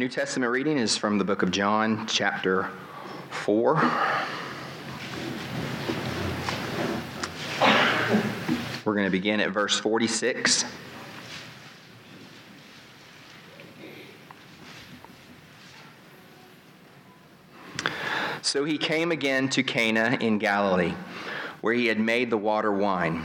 [0.00, 2.70] New Testament reading is from the book of John, chapter
[3.28, 3.74] 4.
[8.82, 10.64] We're going to begin at verse 46.
[18.40, 20.94] So he came again to Cana in Galilee,
[21.60, 23.24] where he had made the water wine.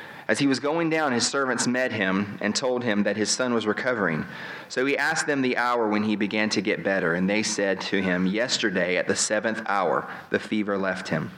[0.31, 3.53] As he was going down, his servants met him and told him that his son
[3.53, 4.25] was recovering.
[4.69, 7.81] So he asked them the hour when he began to get better, and they said
[7.81, 11.31] to him, Yesterday at the seventh hour, the fever left him.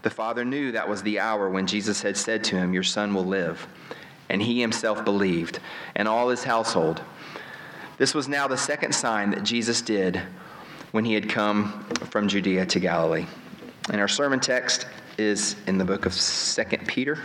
[0.00, 3.12] The father knew that was the hour when Jesus had said to him, Your son
[3.12, 3.68] will live.
[4.30, 5.60] And he himself believed,
[5.94, 7.02] and all his household.
[7.98, 10.18] This was now the second sign that Jesus did
[10.92, 13.26] when he had come from Judea to Galilee.
[13.90, 14.86] And our sermon text
[15.18, 17.18] is in the book of 2 Peter.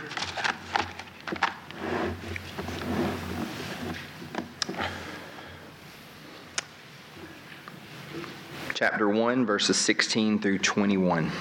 [8.76, 11.32] Chapter 1, verses 16 through 21.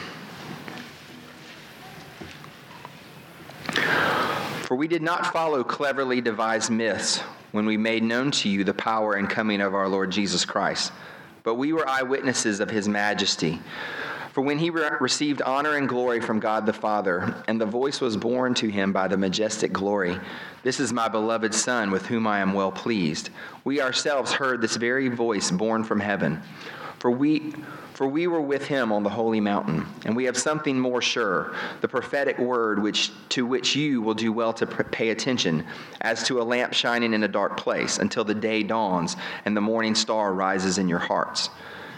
[4.64, 7.20] For we did not follow cleverly devised myths
[7.52, 10.94] when we made known to you the power and coming of our Lord Jesus Christ,
[11.44, 13.60] but we were eyewitnesses of his majesty.
[14.32, 18.00] For when he re- received honor and glory from God the Father, and the voice
[18.00, 20.18] was borne to him by the majestic glory,
[20.64, 23.30] This is my beloved Son, with whom I am well pleased,
[23.66, 26.42] we ourselves heard this very voice borne from heaven.
[27.06, 27.54] For we,
[27.94, 31.54] for we were with him on the holy mountain, and we have something more sure,
[31.82, 35.68] the prophetic word which, to which you will do well to pay attention,
[36.02, 39.62] as to a lamp shining in a dark place, until the day dawns and the
[39.62, 41.52] morning star rises in your hearts.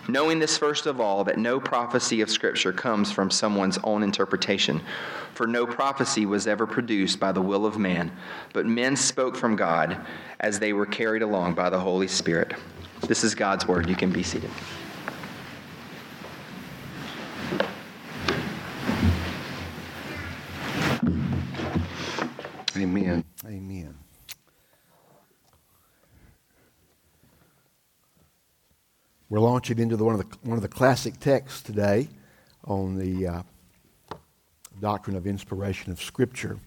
[0.09, 4.81] Knowing this first of all, that no prophecy of Scripture comes from someone's own interpretation.
[5.35, 8.11] For no prophecy was ever produced by the will of man,
[8.51, 10.05] but men spoke from God
[10.41, 12.55] as they were carried along by the Holy Spirit.
[13.07, 13.87] This is God's word.
[13.87, 14.49] You can be seated.
[22.77, 23.23] Amen.
[23.43, 23.97] Amen.
[29.29, 32.07] We're launching into the, one, of the, one of the classic texts today
[32.65, 33.41] on the uh,
[34.79, 36.59] doctrine of inspiration of Scripture.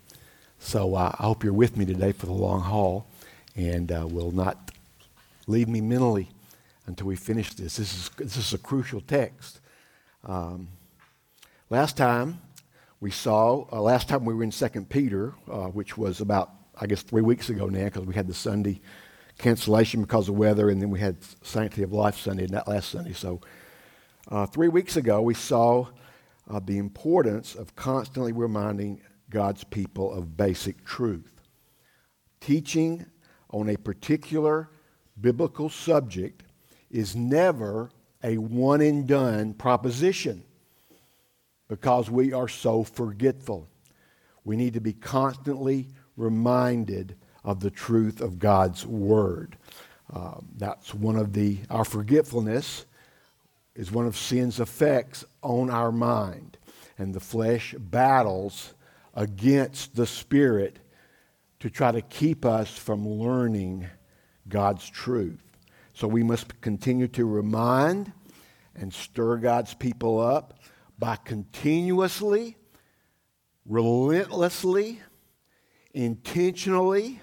[0.58, 3.06] So uh, I hope you're with me today for the long haul
[3.54, 4.72] and uh, will not
[5.46, 6.28] leave me mentally
[6.86, 7.76] until we finish this.
[7.76, 9.60] This is, this is a crucial text.
[10.24, 10.68] Um,
[11.70, 12.40] last time
[13.00, 16.86] we saw, uh, last time we were in 2 Peter, uh, which was about, I
[16.86, 18.82] guess, three weeks ago now, because we had the Sunday
[19.38, 23.14] cancellation because of weather, and then we had Sanctity of Life Sunday, that last Sunday.
[23.14, 23.40] So
[24.28, 25.86] uh, three weeks ago, we saw
[26.48, 29.00] uh, the importance of constantly reminding
[29.30, 31.40] God's people of basic truth.
[32.40, 33.06] Teaching
[33.48, 34.68] on a particular
[35.18, 36.42] biblical subject
[36.90, 37.90] is never
[38.22, 40.44] a one and done proposition
[41.70, 43.68] because we are so forgetful.
[44.44, 45.86] We need to be constantly
[46.16, 47.14] reminded
[47.44, 49.56] of the truth of God's Word.
[50.12, 52.86] Uh, that's one of the, our forgetfulness
[53.76, 56.58] is one of sin's effects on our mind.
[56.98, 58.74] And the flesh battles
[59.14, 60.80] against the Spirit
[61.60, 63.86] to try to keep us from learning
[64.48, 65.40] God's truth.
[65.94, 68.12] So we must continue to remind
[68.74, 70.59] and stir God's people up
[71.00, 72.56] by continuously,
[73.64, 75.00] relentlessly,
[75.94, 77.22] intentionally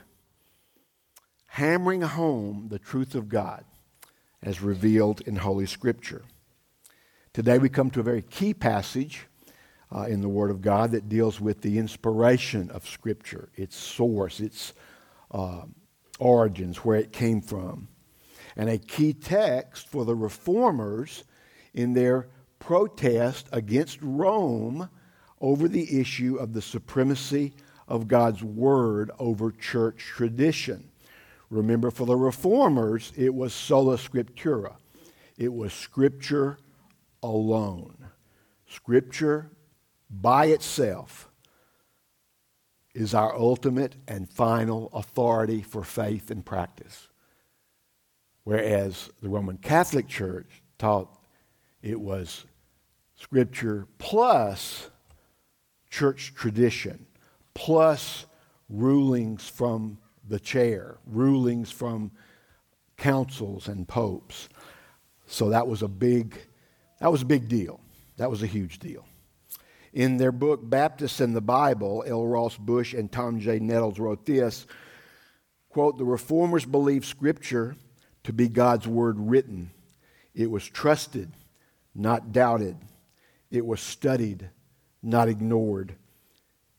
[1.46, 3.64] hammering home the truth of God
[4.42, 6.24] as revealed in Holy Scripture.
[7.34, 9.28] Today we come to a very key passage
[9.96, 14.40] uh, in the Word of God that deals with the inspiration of Scripture, its source,
[14.40, 14.74] its
[15.30, 15.62] uh,
[16.18, 17.90] origins, where it came from.
[18.56, 21.24] And a key text for the reformers
[21.76, 22.28] in their
[22.68, 24.90] protest against Rome
[25.40, 27.54] over the issue of the supremacy
[27.88, 30.90] of God's word over church tradition.
[31.50, 34.76] Remember, for the reformers, it was sola scriptura,
[35.38, 36.58] it was scripture
[37.24, 38.10] alone.
[38.68, 39.50] Scripture
[40.10, 41.30] by itself
[42.94, 47.08] is our ultimate and final authority for faith and practice.
[48.44, 51.18] Whereas the Roman Catholic Church taught
[51.82, 52.46] it was
[53.18, 54.90] Scripture plus
[55.90, 57.06] church tradition,
[57.54, 58.26] plus
[58.70, 59.98] rulings from
[60.28, 62.12] the chair, rulings from
[62.98, 64.50] councils and popes.
[65.26, 66.38] So that was a big,
[67.00, 67.80] that was a big deal.
[68.18, 69.06] That was a huge deal.
[69.94, 72.26] In their book, Baptists and the Bible, L.
[72.26, 73.60] Russ Bush and Tom J.
[73.60, 74.68] Nettles wrote this
[75.70, 77.76] quote, The reformers believed Scripture
[78.24, 79.72] to be God's word written.
[80.34, 81.32] It was trusted,
[81.96, 82.78] not doubted.
[83.50, 84.50] It was studied,
[85.02, 85.96] not ignored.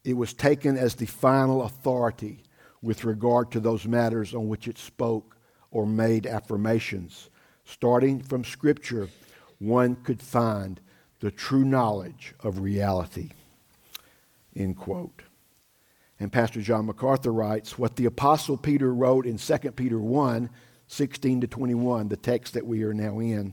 [0.05, 2.43] It was taken as the final authority
[2.83, 5.37] with regard to those matters on which it spoke
[5.71, 7.31] or made affirmations.
[7.65, 9.09] Starting from Scripture,
[9.59, 10.81] one could find
[11.21, 13.31] the true knowledge of reality.
[14.55, 15.23] End quote.
[16.21, 20.51] And Pastor John MacArthur writes what the Apostle Peter wrote in 2 Peter 1
[20.91, 23.53] 16 to 21, the text that we are now in,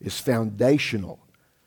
[0.00, 1.23] is foundational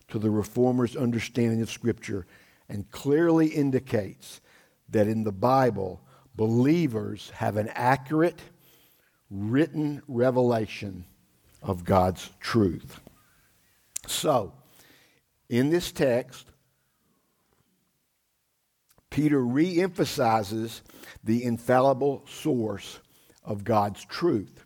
[0.09, 2.25] to the Reformers' understanding of Scripture
[2.69, 4.42] and clearly indicates
[4.89, 6.01] that in the Bible,
[6.36, 8.42] believers have an accurate,
[9.30, 11.06] written revelation
[11.62, 13.00] of God's truth.
[14.06, 14.54] So,
[15.50, 16.48] in this text,
[19.10, 20.81] Peter re emphasizes
[21.24, 23.00] the infallible source
[23.44, 24.63] of God's truth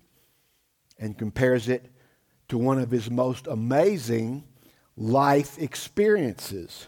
[1.00, 1.92] and compares it
[2.50, 4.44] to one of his most amazing
[5.02, 6.88] life experiences.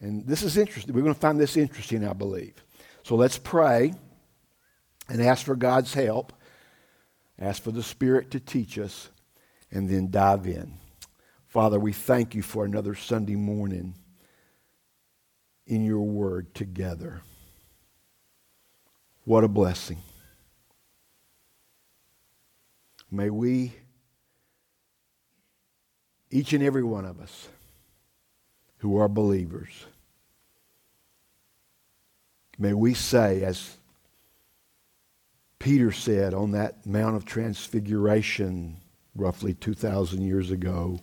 [0.00, 0.94] And this is interesting.
[0.94, 2.54] We're going to find this interesting, I believe.
[3.02, 3.92] So let's pray
[5.08, 6.32] and ask for God's help,
[7.38, 9.10] ask for the Spirit to teach us,
[9.70, 10.72] and then dive in.
[11.46, 13.94] Father, we thank you for another Sunday morning
[15.66, 17.20] in your word together.
[19.24, 19.98] What a blessing.
[23.10, 23.74] May we,
[26.30, 27.48] each and every one of us
[28.78, 29.86] who are believers,
[32.58, 33.76] may we say, as
[35.58, 38.76] Peter said on that Mount of Transfiguration
[39.14, 41.00] roughly 2,000 years ago,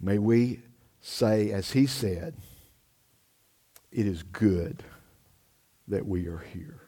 [0.00, 0.60] may we
[1.00, 2.34] say, as he said,
[3.90, 4.82] it is good
[5.88, 6.85] that we are here.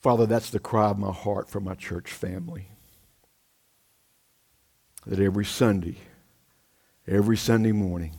[0.00, 2.68] Father, that's the cry of my heart for my church family.
[5.06, 5.98] That every Sunday,
[7.06, 8.16] every Sunday morning,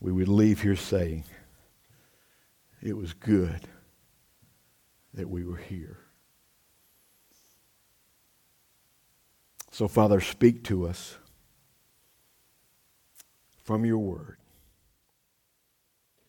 [0.00, 1.24] we would leave here saying,
[2.82, 3.62] It was good
[5.14, 5.98] that we were here.
[9.70, 11.16] So, Father, speak to us
[13.62, 14.36] from your word.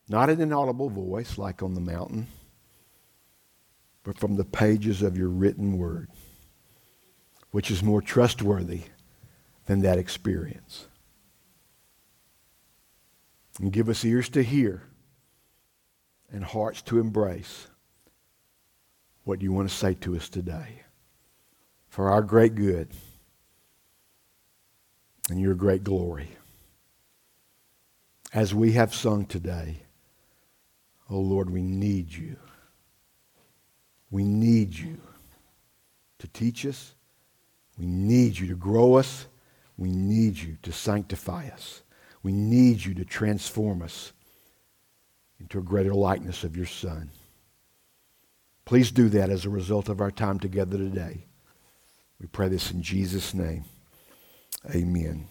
[0.07, 2.27] Not in an audible voice like on the mountain
[4.04, 6.10] but from the pages of your written word,
[7.52, 8.84] which is more trustworthy
[9.66, 10.88] than that experience.
[13.60, 14.84] And give us ears to hear
[16.32, 17.68] and hearts to embrace
[19.24, 20.82] what you want to say to us today
[21.88, 22.90] for our great good
[25.30, 26.30] and your great glory.
[28.34, 29.83] As we have sung today,
[31.10, 32.36] oh Lord, we need you.
[34.14, 35.00] We need you
[36.20, 36.94] to teach us.
[37.80, 39.26] We need you to grow us.
[39.76, 41.82] We need you to sanctify us.
[42.22, 44.14] We need you to transform us
[45.40, 47.10] into a greater likeness of your Son.
[48.66, 51.26] Please do that as a result of our time together today.
[52.22, 53.66] We pray this in Jesus' name.
[54.76, 55.26] Amen.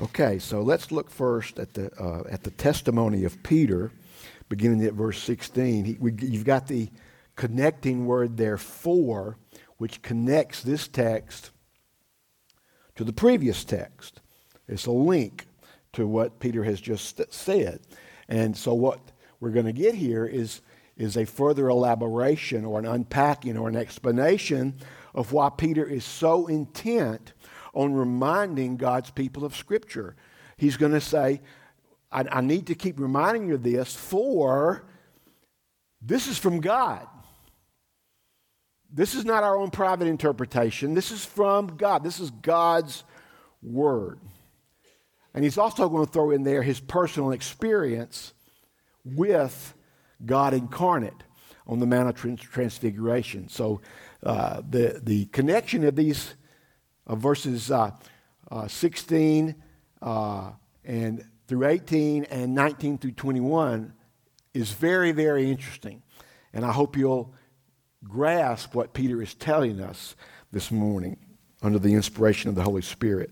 [0.00, 3.90] Okay, so let's look first at the, uh, at the testimony of Peter,
[4.48, 5.84] beginning at verse 16.
[5.84, 6.88] He, we, you've got the
[7.38, 9.38] connecting word therefore,
[9.76, 11.52] which connects this text
[12.96, 14.20] to the previous text.
[14.66, 15.46] It's a link
[15.92, 17.78] to what Peter has just said.
[18.28, 20.62] And so what we're going to get here is,
[20.96, 24.74] is a further elaboration or an unpacking or an explanation
[25.14, 27.34] of why Peter is so intent
[27.72, 30.16] on reminding God's people of Scripture.
[30.56, 31.40] He's going to say,
[32.10, 34.84] I, I need to keep reminding you of this, for
[36.02, 37.06] this is from God.
[38.90, 40.94] This is not our own private interpretation.
[40.94, 42.02] This is from God.
[42.02, 43.04] This is God's
[43.62, 44.18] word.
[45.34, 48.32] And he's also going to throw in there his personal experience
[49.04, 49.74] with
[50.24, 51.22] God incarnate
[51.66, 53.48] on the Mount of Transfiguration.
[53.48, 53.80] So
[54.22, 56.34] uh, the, the connection of these
[57.06, 57.90] uh, verses uh,
[58.50, 59.54] uh 16
[60.00, 60.50] uh,
[60.84, 63.92] and through 18 and 19 through 21
[64.54, 66.02] is very, very interesting.
[66.52, 67.34] And I hope you'll
[68.04, 70.14] grasp what Peter is telling us
[70.52, 71.18] this morning
[71.62, 73.30] under the inspiration of the Holy Spirit.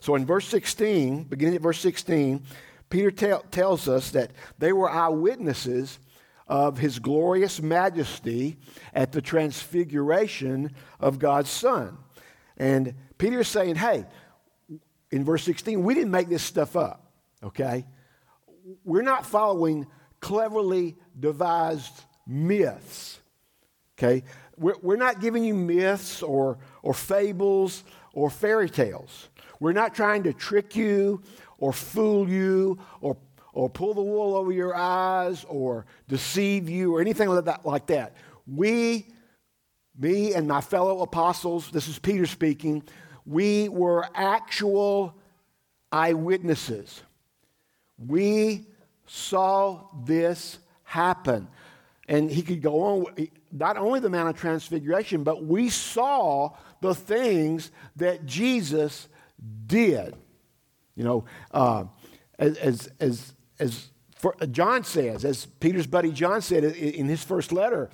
[0.00, 2.42] So in verse 16, beginning at verse 16,
[2.88, 5.98] Peter tell, tells us that they were eyewitnesses
[6.46, 8.56] of his glorious majesty
[8.94, 11.98] at the transfiguration of God's Son.
[12.56, 14.06] And Peter is saying, hey,
[15.10, 17.12] in verse 16, we didn't make this stuff up,
[17.42, 17.86] okay?
[18.84, 19.86] We're not following
[20.20, 23.20] cleverly devised myths,
[23.98, 24.24] okay?
[24.56, 29.28] We're, we're not giving you myths or, or fables or fairy tales.
[29.60, 31.22] We're not trying to trick you
[31.58, 33.16] or fool you or,
[33.52, 37.66] or pull the wool over your eyes or deceive you or anything like that.
[37.66, 38.16] Like that.
[38.46, 39.08] We,
[39.98, 42.82] me and my fellow apostles, this is Peter speaking,
[43.26, 45.14] we were actual
[45.92, 47.02] eyewitnesses.
[47.98, 48.66] We
[49.06, 51.48] saw this happen.
[52.06, 56.50] And he could go on, not only the Mount of Transfiguration, but we saw
[56.80, 59.08] the things that Jesus
[59.66, 60.14] did.
[60.94, 61.84] You know, uh,
[62.38, 67.90] as, as, as for, John says, as Peter's buddy John said in his first letter,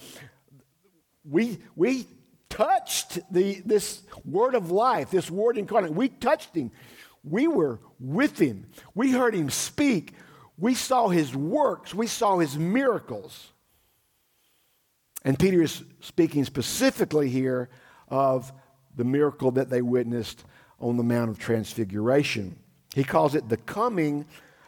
[1.25, 2.07] we, we
[2.49, 5.93] touched the, this word of life, this word incarnate.
[5.93, 6.71] We touched him.
[7.23, 8.67] We were with him.
[8.95, 10.15] We heard him speak.
[10.59, 11.95] We saw his works.
[11.95, 13.53] We saw his miracles.
[15.25, 17.71] And Peter is speaking specifically here
[18.09, 18.53] of
[18.97, 20.45] the miracle that they witnessed
[20.79, 22.59] on the Mount of Transfiguration.
[22.95, 24.27] He calls it the coming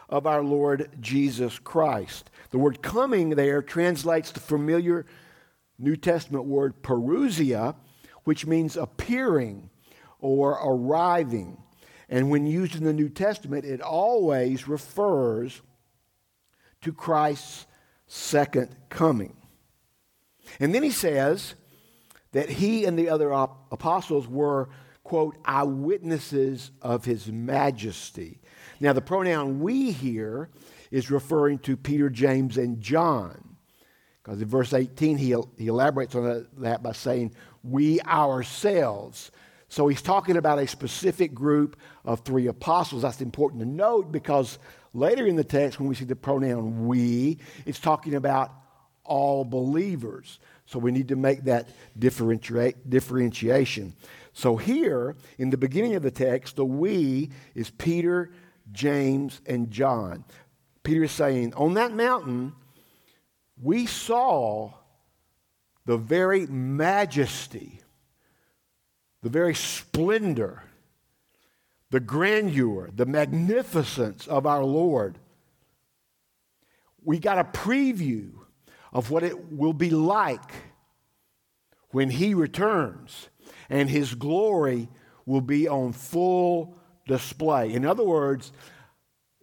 [0.09, 2.31] of our Lord Jesus Christ.
[2.51, 5.05] The word coming there translates the familiar
[5.79, 7.75] New Testament word parousia,
[8.25, 9.69] which means appearing
[10.21, 11.59] or arriving.
[12.09, 15.61] And when used in the New Testament, it always refers
[16.81, 17.67] to Christ's
[18.07, 19.37] second coming.
[20.61, 21.55] And then he says
[22.33, 24.69] that he and the other apostles were,
[25.05, 28.41] quote, eyewitnesses of his majesty.
[28.81, 30.51] Now, the pronoun we here
[30.91, 33.57] is referring to Peter, James, and John.
[34.23, 39.31] Because in verse 18, he, he elaborates on that by saying, we ourselves.
[39.69, 43.03] So he's talking about a specific group of three apostles.
[43.03, 44.59] That's important to note because
[44.95, 48.53] later in the text, when we see the pronoun we, it's talking about
[49.07, 50.39] all believers.
[50.67, 53.95] So we need to make that differentiation.
[54.33, 58.31] So here, in the beginning of the text, the we is Peter,
[58.73, 60.25] James, and John.
[60.83, 62.53] Peter is saying, On that mountain,
[63.61, 64.73] we saw
[65.87, 67.81] the very majesty,
[69.23, 70.65] the very splendor,
[71.91, 75.19] the grandeur, the magnificence of our Lord.
[77.03, 78.33] We got a preview
[78.97, 80.55] of what it will be like
[81.91, 83.29] when he returns
[83.69, 84.89] and his glory
[85.27, 87.75] will be on full display.
[87.75, 88.53] In other words,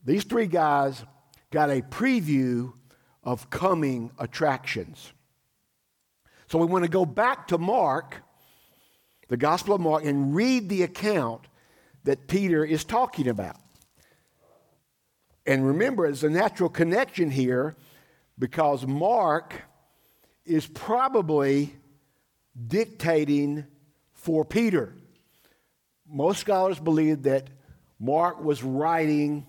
[0.03, 1.03] these three guys
[1.51, 2.73] got a preview
[3.23, 5.13] of coming attractions.
[6.47, 8.23] So we want to go back to Mark,
[9.27, 11.41] the Gospel of Mark, and read the account
[12.05, 13.57] that Peter is talking about.
[15.45, 17.75] And remember, there's a natural connection here
[18.37, 19.61] because Mark
[20.45, 21.75] is probably
[22.67, 23.65] dictating
[24.13, 24.95] for Peter.
[26.07, 27.49] Most scholars believe that
[27.99, 29.45] Mark was writing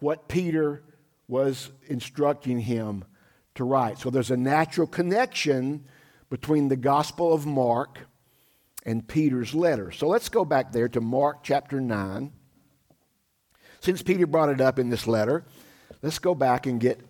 [0.00, 0.82] what Peter
[1.26, 3.04] was instructing him
[3.54, 3.98] to write.
[3.98, 5.84] So there's a natural connection
[6.30, 7.98] between the Gospel of Mark
[8.84, 9.90] and Peter's letter.
[9.90, 12.32] So let's go back there to Mark chapter 9.
[13.80, 15.44] Since Peter brought it up in this letter,
[16.02, 17.00] let's go back and get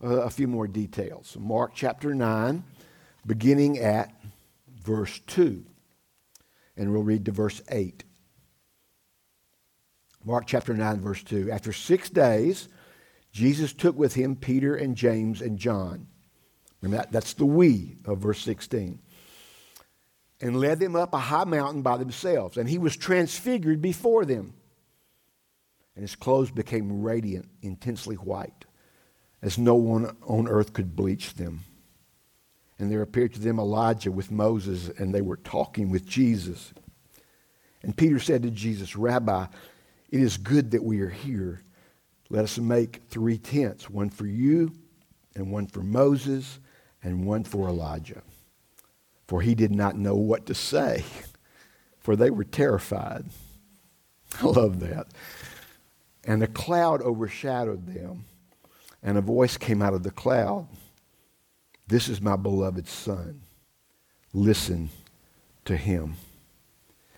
[0.00, 1.36] a few more details.
[1.38, 2.62] Mark chapter 9,
[3.26, 4.12] beginning at
[4.82, 5.64] verse 2.
[6.76, 8.04] And we'll read to verse 8.
[10.24, 11.50] Mark chapter 9, verse 2.
[11.50, 12.68] After six days,
[13.32, 16.08] Jesus took with him Peter and James and John.
[16.80, 19.00] Remember that, that's the we of verse 16.
[20.40, 22.58] And led them up a high mountain by themselves.
[22.58, 24.52] And he was transfigured before them.
[25.94, 28.66] And his clothes became radiant, intensely white
[29.42, 31.60] as no one on earth could bleach them.
[32.78, 36.72] And there appeared to them Elijah with Moses, and they were talking with Jesus.
[37.82, 39.46] And Peter said to Jesus, Rabbi,
[40.10, 41.62] it is good that we are here.
[42.28, 44.72] Let us make three tents one for you,
[45.34, 46.58] and one for Moses,
[47.02, 48.22] and one for Elijah.
[49.26, 51.04] For he did not know what to say,
[51.98, 53.26] for they were terrified.
[54.40, 55.08] I love that.
[56.24, 58.24] And a cloud overshadowed them.
[59.02, 60.66] And a voice came out of the cloud
[61.86, 63.42] This is my beloved Son.
[64.32, 64.90] Listen
[65.64, 66.16] to him.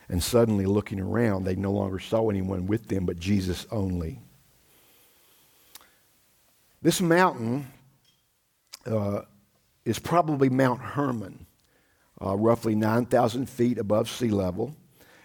[0.08, 4.20] And suddenly, looking around, they no longer saw anyone with them but Jesus only.
[6.80, 7.66] This mountain
[8.86, 9.22] uh,
[9.84, 11.46] is probably Mount Hermon,
[12.22, 14.74] uh, roughly 9,000 feet above sea level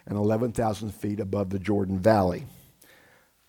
[0.06, 2.46] and 11,000 feet above the Jordan Valley.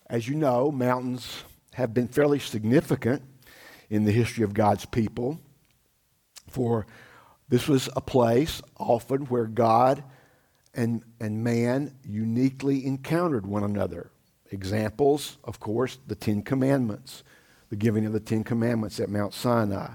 [0.08, 3.22] As you know, mountains have been fairly significant
[3.90, 5.40] in the history of God's people,
[6.48, 6.86] for
[7.48, 10.02] this was a place often where God
[10.72, 14.10] and, and man uniquely encountered one another.
[14.50, 17.22] Examples, of course, the Ten Commandments,
[17.70, 19.90] the giving of the Ten Commandments at Mount Sinai,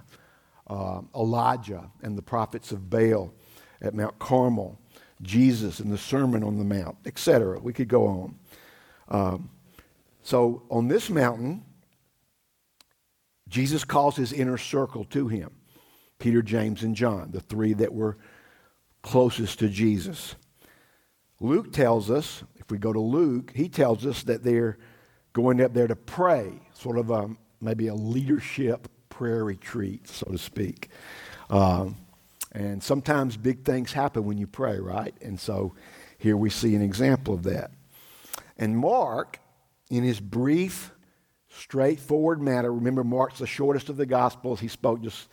[0.68, 3.34] uh, Elijah and the prophets of Baal
[3.82, 4.78] at Mount Carmel,
[5.22, 7.60] Jesus and the Sermon on the Mount, etc.
[7.60, 8.36] We could go on.
[9.08, 9.50] Um,
[10.22, 11.66] so on this mountain,
[13.50, 15.52] Jesus calls his inner circle to him
[16.20, 18.18] Peter, James, and John, the three that were
[19.02, 20.36] closest to Jesus.
[21.40, 24.78] Luke tells us, if we go to Luke, he tells us that they're
[25.32, 27.30] going up there to pray, sort of a,
[27.62, 30.90] maybe a leadership prayer retreat, so to speak.
[31.50, 31.96] Um,
[32.52, 35.14] and sometimes big things happen when you pray, right?
[35.22, 35.76] And so
[36.18, 37.72] here we see an example of that.
[38.58, 39.40] And Mark,
[39.90, 40.92] in his brief,
[41.60, 44.60] straightforward manner, remember, Mark's the shortest of the Gospels.
[44.60, 45.28] He spoke just,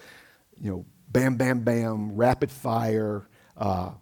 [0.61, 3.29] you know, bam, bam, bam, rapid fire.
[3.57, 3.93] Uh,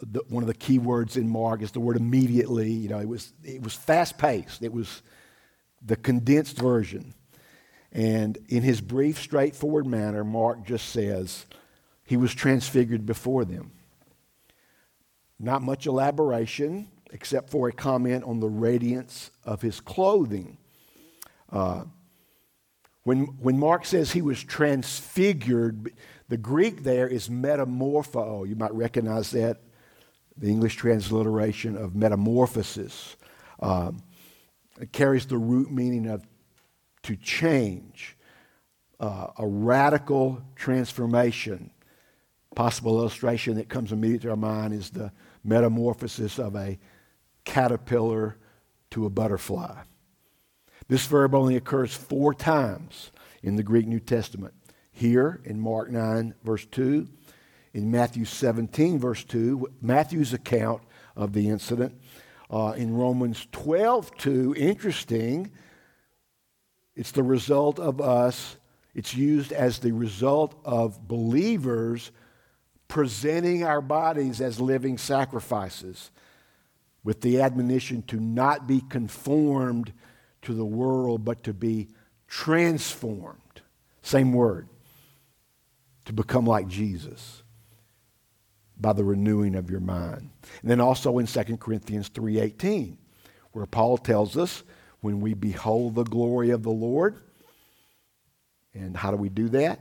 [0.00, 2.70] the, one of the key words in Mark is the word immediately.
[2.70, 5.02] You know, it was, it was fast paced, it was
[5.84, 7.14] the condensed version.
[7.90, 11.46] And in his brief, straightforward manner, Mark just says,
[12.04, 13.72] he was transfigured before them.
[15.38, 20.58] Not much elaboration, except for a comment on the radiance of his clothing.
[21.50, 21.84] Uh,
[23.04, 25.92] when, when Mark says he was transfigured,
[26.28, 28.46] the Greek there is metamorpho.
[28.46, 29.62] You might recognize that,
[30.36, 33.16] the English transliteration of metamorphosis.
[33.60, 34.02] Um,
[34.80, 36.22] it carries the root meaning of
[37.04, 38.16] to change,
[39.00, 41.70] uh, a radical transformation
[42.54, 45.12] possible illustration that comes immediately to our mind is the
[45.44, 46.76] metamorphosis of a
[47.44, 48.36] caterpillar
[48.90, 49.74] to a butterfly.
[50.88, 54.54] This verb only occurs four times in the Greek New Testament.
[54.90, 57.06] Here in Mark 9, verse 2,
[57.74, 60.82] in Matthew 17, verse 2, Matthew's account
[61.14, 61.94] of the incident.
[62.50, 65.52] Uh, in Romans 12, 2, interesting,
[66.96, 68.56] it's the result of us,
[68.94, 72.10] it's used as the result of believers
[72.88, 76.10] presenting our bodies as living sacrifices
[77.04, 79.92] with the admonition to not be conformed
[80.42, 81.88] to the world, but to be
[82.26, 83.62] transformed.
[84.02, 84.68] Same word.
[86.06, 87.42] To become like Jesus
[88.80, 90.30] by the renewing of your mind.
[90.62, 92.96] And then also in 2 Corinthians 3:18,
[93.52, 94.62] where Paul tells us
[95.00, 97.16] when we behold the glory of the Lord,
[98.74, 99.80] and how do we do that?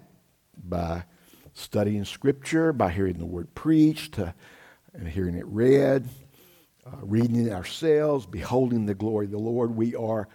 [0.57, 1.03] By
[1.53, 4.33] studying Scripture, by hearing the Word preached, uh,
[4.93, 6.09] and hearing it read,
[6.85, 10.27] uh, reading it ourselves, beholding the glory of the Lord, we are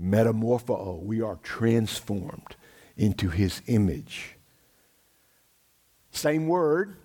[0.00, 1.02] metamorpho.
[1.02, 2.56] We are transformed
[2.96, 4.36] into His image.
[6.10, 6.96] Same word,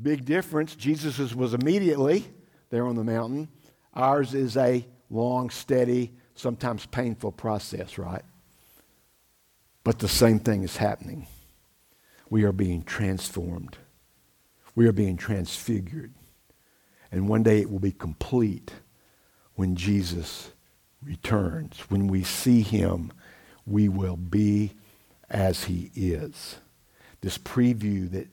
[0.00, 0.74] big difference.
[0.74, 2.26] Jesus' was immediately
[2.70, 3.48] there on the mountain.
[3.94, 8.24] Ours is a long, steady, sometimes painful process, right?
[9.84, 11.26] But the same thing is happening
[12.30, 13.78] we are being transformed.
[14.74, 16.12] We are being transfigured.
[17.10, 18.70] And one day it will be complete
[19.54, 20.52] when Jesus
[21.02, 21.80] returns.
[21.88, 23.12] When we see him,
[23.66, 24.72] we will be
[25.30, 26.56] as he is.
[27.20, 28.28] This preview that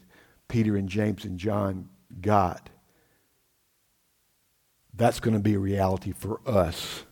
[0.47, 1.89] Peter and James and John
[2.21, 2.69] got,
[4.93, 7.03] that's going to be a reality for us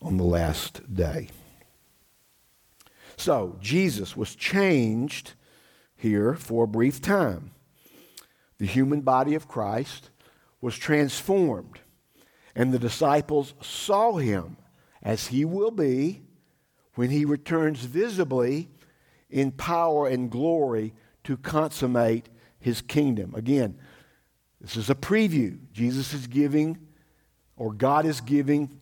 [0.00, 1.28] on the last day.
[3.16, 5.32] So, Jesus was changed
[5.96, 7.52] here for a brief time.
[8.58, 10.10] The human body of Christ
[10.60, 11.80] was transformed,
[12.54, 14.56] and the disciples saw him
[15.06, 16.20] as he will be
[16.96, 18.68] when he returns visibly
[19.30, 20.92] in power and glory
[21.22, 23.32] to consummate his kingdom.
[23.36, 23.78] Again,
[24.60, 25.58] this is a preview.
[25.72, 26.76] Jesus is giving,
[27.56, 28.80] or God is giving,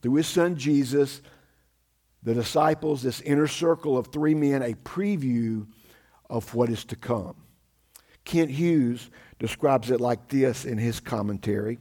[0.00, 1.20] through his son Jesus,
[2.22, 5.66] the disciples, this inner circle of three men, a preview
[6.30, 7.34] of what is to come.
[8.24, 11.78] Kent Hughes describes it like this in his commentary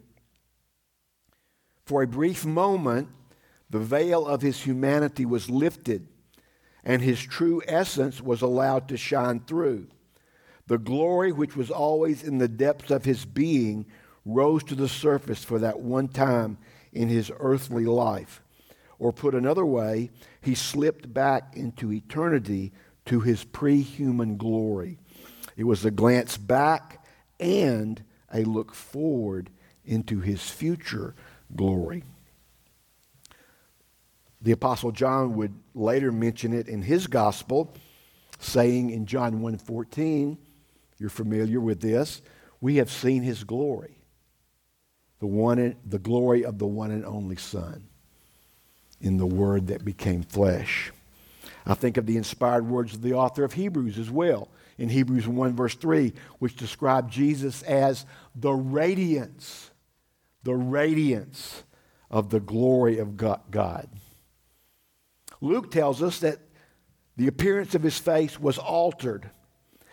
[1.86, 3.10] For a brief moment,
[3.70, 6.08] the veil of his humanity was lifted,
[6.84, 9.88] and his true essence was allowed to shine through.
[10.68, 13.86] The glory which was always in the depths of his being
[14.26, 16.58] rose to the surface for that one time
[16.92, 18.42] in his earthly life.
[18.98, 20.10] Or put another way,
[20.42, 22.72] he slipped back into eternity
[23.06, 24.98] to his pre human glory.
[25.58, 27.06] It was a glance back
[27.40, 29.50] and a look forward
[29.86, 31.16] into his future
[31.56, 32.04] glory.
[34.46, 37.74] The apostle John would later mention it in his gospel,
[38.38, 40.38] saying in John 1:14,
[41.00, 42.22] you're familiar with this,
[42.62, 43.98] we have seen his glory.
[45.18, 47.88] The one the glory of the one and only Son
[49.02, 50.94] in the word that became flesh.
[51.66, 55.28] I think of the inspired words of the author of Hebrews as well, in Hebrews
[55.28, 58.06] 1, verse 3, which describe Jesus as
[58.36, 59.72] the radiance,
[60.44, 61.64] the radiance
[62.12, 63.90] of the glory of God.
[65.46, 66.40] Luke tells us that
[67.18, 69.30] the appearance of his face was altered.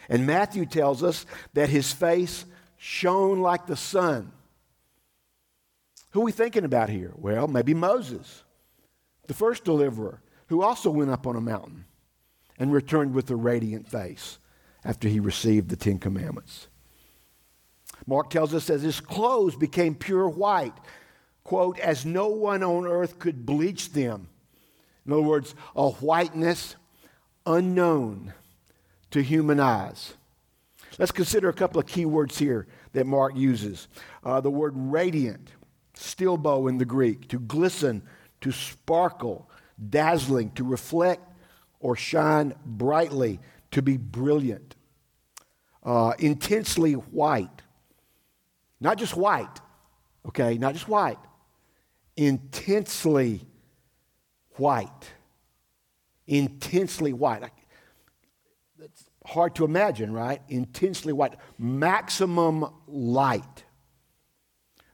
[0.09, 2.45] And Matthew tells us that his face
[2.77, 4.33] shone like the sun.
[6.11, 7.12] Who are we thinking about here?
[7.15, 8.43] Well, maybe Moses,
[9.27, 11.85] the first deliverer, who also went up on a mountain
[12.59, 14.38] and returned with a radiant face
[14.85, 16.69] after he received the Ten Commandments.
[18.07, 20.75] Mark tells us that his clothes became pure white,
[21.45, 24.29] quote, as no one on earth could bleach them.
[25.07, 26.77] In other words, a whiteness
[27.47, 28.33] unknown
[29.11, 30.15] to human eyes.
[30.99, 33.88] Let's consider a couple of key words here that Mark uses.
[34.23, 35.51] Uh, the word radiant,
[35.95, 38.03] stilbo in the Greek, to glisten,
[38.43, 39.49] to sparkle,
[39.88, 41.23] dazzling, to reflect
[41.81, 43.41] or shine brightly,
[43.73, 44.77] to be brilliant,
[45.83, 47.62] uh, intensely white.
[48.81, 49.61] Not just white,
[50.29, 51.19] okay, not just white,
[52.17, 53.47] intensely
[54.57, 55.12] white.
[56.27, 57.51] Intensely white.
[58.79, 60.41] That's hard to imagine, right?
[60.49, 61.35] Intensely white.
[61.59, 63.65] Maximum light.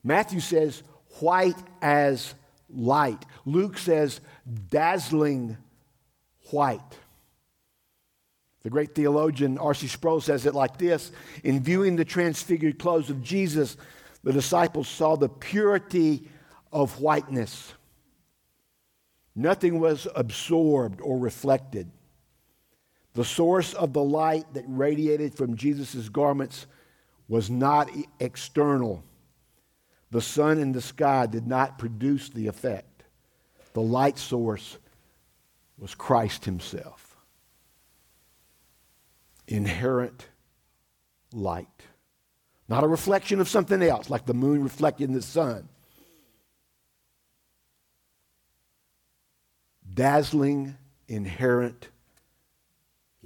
[0.02, 0.82] Matthew says
[1.20, 2.34] white as
[2.70, 3.24] light.
[3.44, 4.20] Luke says
[4.70, 5.56] dazzling
[6.50, 6.98] white.
[8.62, 9.86] The great theologian R.C.
[9.86, 11.12] Sproul says it like this
[11.44, 13.76] In viewing the transfigured clothes of Jesus,
[14.24, 16.28] the disciples saw the purity
[16.72, 17.72] of whiteness.
[19.38, 21.88] Nothing was absorbed or reflected.
[23.14, 26.66] The source of the light that radiated from Jesus' garments
[27.28, 29.04] was not external.
[30.10, 33.04] The sun in the sky did not produce the effect.
[33.74, 34.76] The light source
[35.78, 37.16] was Christ Himself.
[39.46, 40.26] Inherent
[41.32, 41.84] light.
[42.68, 45.68] Not a reflection of something else, like the moon reflecting the sun.
[49.98, 50.76] Dazzling,
[51.08, 51.88] inherent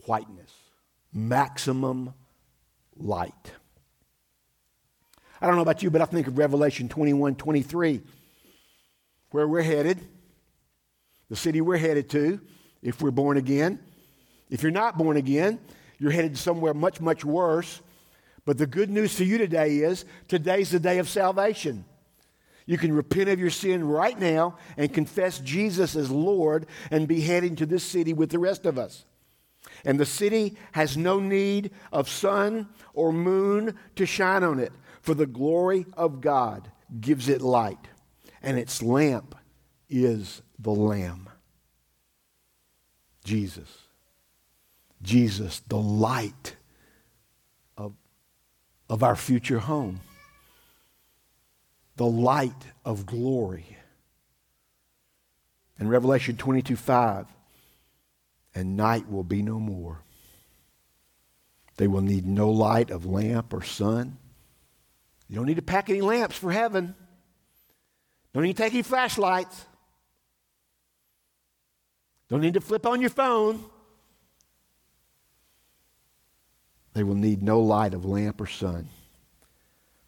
[0.07, 0.51] whiteness,
[1.13, 2.15] maximum
[2.97, 3.53] light.
[5.39, 8.01] I don't know about you, but I think of Revelation 21 23,
[9.33, 10.01] where we're headed,
[11.29, 12.41] the city we're headed to,
[12.81, 13.79] if we're born again.
[14.49, 15.59] If you're not born again,
[15.99, 17.83] you're headed somewhere much, much worse.
[18.47, 21.85] But the good news for you today is today's the day of salvation.
[22.66, 27.20] You can repent of your sin right now and confess Jesus as Lord and be
[27.20, 29.05] heading to this city with the rest of us.
[29.85, 35.14] And the city has no need of sun or moon to shine on it, for
[35.14, 36.70] the glory of God
[37.01, 37.88] gives it light,
[38.42, 39.35] and its lamp
[39.88, 41.29] is the Lamb.
[43.25, 43.68] Jesus.
[45.03, 46.57] Jesus, the light
[47.77, 47.94] of,
[48.88, 50.01] of our future home
[52.03, 53.77] the light of glory.
[55.79, 57.29] In Revelation 22 5,
[58.57, 60.03] and night will be no more.
[61.77, 64.19] They will need no light of lamp or sun.
[65.29, 66.97] You don't need to pack any lamps for heaven.
[68.35, 69.65] Don't need to take any flashlights.
[72.29, 73.65] Don't need to flip on your phone.
[76.95, 78.88] They will need no light of lamp or sun.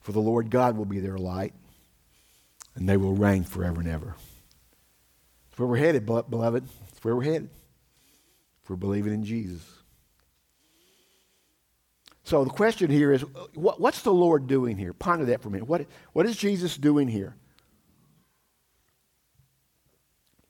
[0.01, 1.55] For the Lord God will be their light,
[2.75, 4.17] and they will reign forever and ever.
[5.49, 6.65] That's where we're headed, beloved.
[6.65, 7.51] That's where we're headed.
[8.63, 9.63] If we're believing in Jesus.
[12.25, 13.23] So the question here is
[13.55, 14.93] what, what's the Lord doing here?
[14.95, 15.69] Ponder that for a minute.
[15.69, 17.37] What, what is Jesus doing here?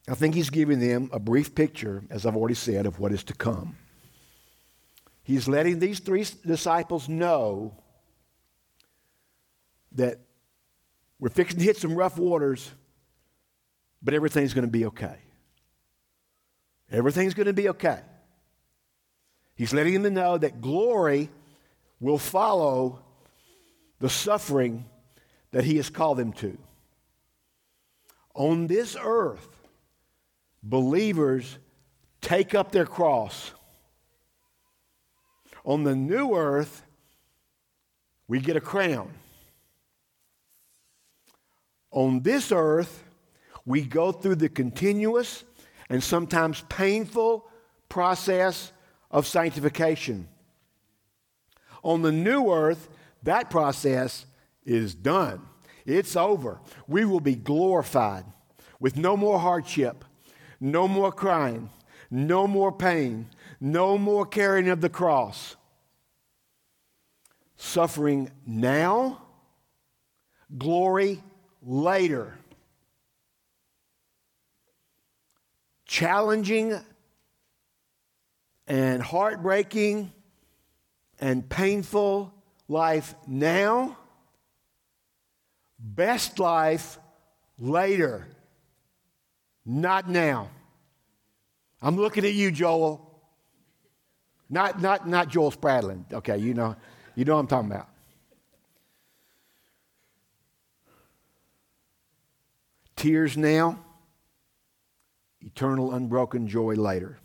[0.09, 3.25] I think he's giving them a brief picture, as I've already said, of what is
[3.25, 3.77] to come.
[5.23, 7.75] He's letting these three disciples know
[9.93, 10.21] that
[11.25, 12.71] we're fixing to hit some rough waters,
[14.03, 15.17] but everything's going to be okay.
[16.93, 18.01] Everything's going to be okay.
[19.55, 21.31] He's letting them know that glory
[21.99, 22.99] will follow
[24.01, 24.85] the suffering
[25.53, 26.59] that He has called them to.
[28.35, 29.49] On this earth,
[30.63, 31.57] believers
[32.21, 33.53] take up their cross.
[35.65, 36.85] On the new earth,
[38.29, 39.11] we get a crown.
[41.95, 43.05] On this earth,
[43.65, 45.45] we go through the continuous
[45.89, 47.49] and sometimes painful
[47.89, 48.73] process
[49.13, 50.27] of sanctification.
[51.85, 52.89] On the new earth,
[53.23, 54.27] that process
[54.67, 55.43] is done.
[55.87, 56.61] It's over.
[56.89, 58.25] We will be glorified
[58.81, 60.05] with no more hardship,
[60.59, 61.71] no more crying,
[62.11, 63.29] no more pain,
[63.61, 65.55] no more carrying of the cross.
[67.57, 69.23] Suffering now,
[70.59, 71.23] glory
[71.65, 72.39] later.
[75.87, 76.79] Challenging
[78.67, 80.13] and heartbreaking
[81.21, 82.33] and painful
[82.69, 83.97] life now,
[85.79, 86.99] best life
[87.59, 88.27] later,
[89.65, 90.51] not now.
[91.81, 93.11] I'm looking at you, Joel.
[94.49, 96.11] Not, not, not Joel Spradlin.
[96.13, 96.77] Okay, you know,
[97.15, 97.89] you know what I'm talking about.
[103.05, 103.79] Tears now,
[105.43, 107.19] eternal unbroken joy later.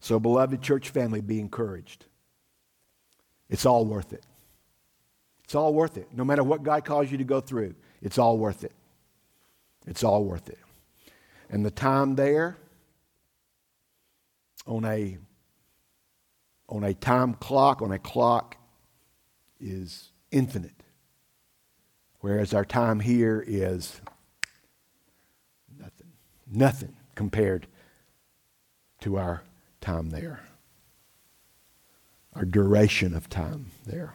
[0.00, 2.06] So, beloved church family, be encouraged.
[3.50, 4.24] It's all worth it.
[5.44, 6.08] It's all worth it.
[6.10, 8.72] No matter what God calls you to go through, it's all worth it.
[9.86, 10.58] It's all worth it.
[11.50, 12.56] And the time there
[14.66, 15.18] on a
[16.66, 18.56] on a time clock, on a clock
[19.60, 20.82] is infinite.
[22.20, 24.00] Whereas our time here is.
[26.50, 27.66] Nothing compared
[29.00, 29.42] to our
[29.80, 30.40] time there.
[32.34, 34.14] Our duration of time there.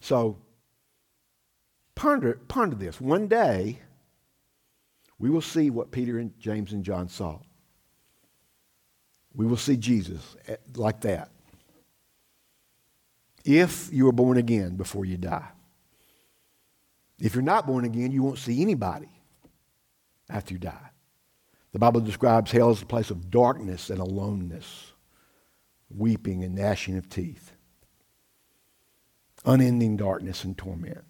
[0.00, 0.38] So
[1.94, 3.00] ponder, ponder this.
[3.00, 3.80] One day,
[5.18, 7.38] we will see what Peter and James and John saw.
[9.34, 10.36] We will see Jesus
[10.74, 11.30] like that.
[13.44, 15.48] If you are born again before you die.
[17.18, 19.08] If you're not born again, you won't see anybody
[20.30, 20.90] after you die.
[21.72, 24.92] The Bible describes hell as a place of darkness and aloneness,
[25.88, 27.52] weeping and gnashing of teeth,
[29.44, 31.04] unending darkness and torment.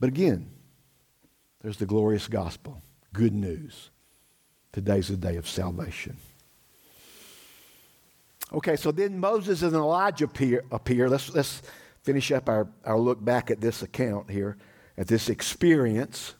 [0.00, 0.50] But again,
[1.60, 2.82] there's the glorious gospel,
[3.12, 3.90] good news.
[4.72, 6.16] Today's the day of salvation.
[8.52, 10.64] Okay, so then Moses and Elijah appear.
[10.70, 11.08] appear.
[11.08, 11.62] Let's, let's
[12.02, 14.56] finish up our, our look back at this account here,
[14.96, 16.34] at this experience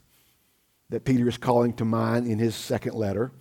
[0.90, 3.32] that Peter is calling to mind in his second letter.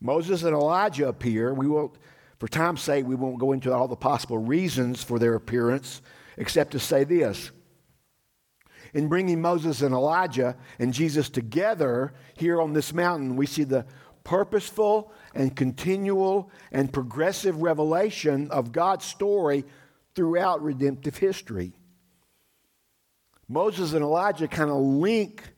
[0.00, 1.54] Moses and Elijah appear.
[1.54, 1.94] We will,
[2.38, 6.00] for time's sake, we won't go into all the possible reasons for their appearance,
[6.36, 7.50] except to say this.
[8.92, 13.86] In bringing Moses and Elijah and Jesus together here on this mountain, we see the
[14.24, 19.64] purposeful and continual and progressive revelation of God's story
[20.14, 21.72] throughout redemptive history.
[23.48, 25.49] Moses and Elijah kind of link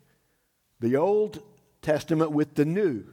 [0.82, 1.40] the Old
[1.80, 3.04] Testament with the New.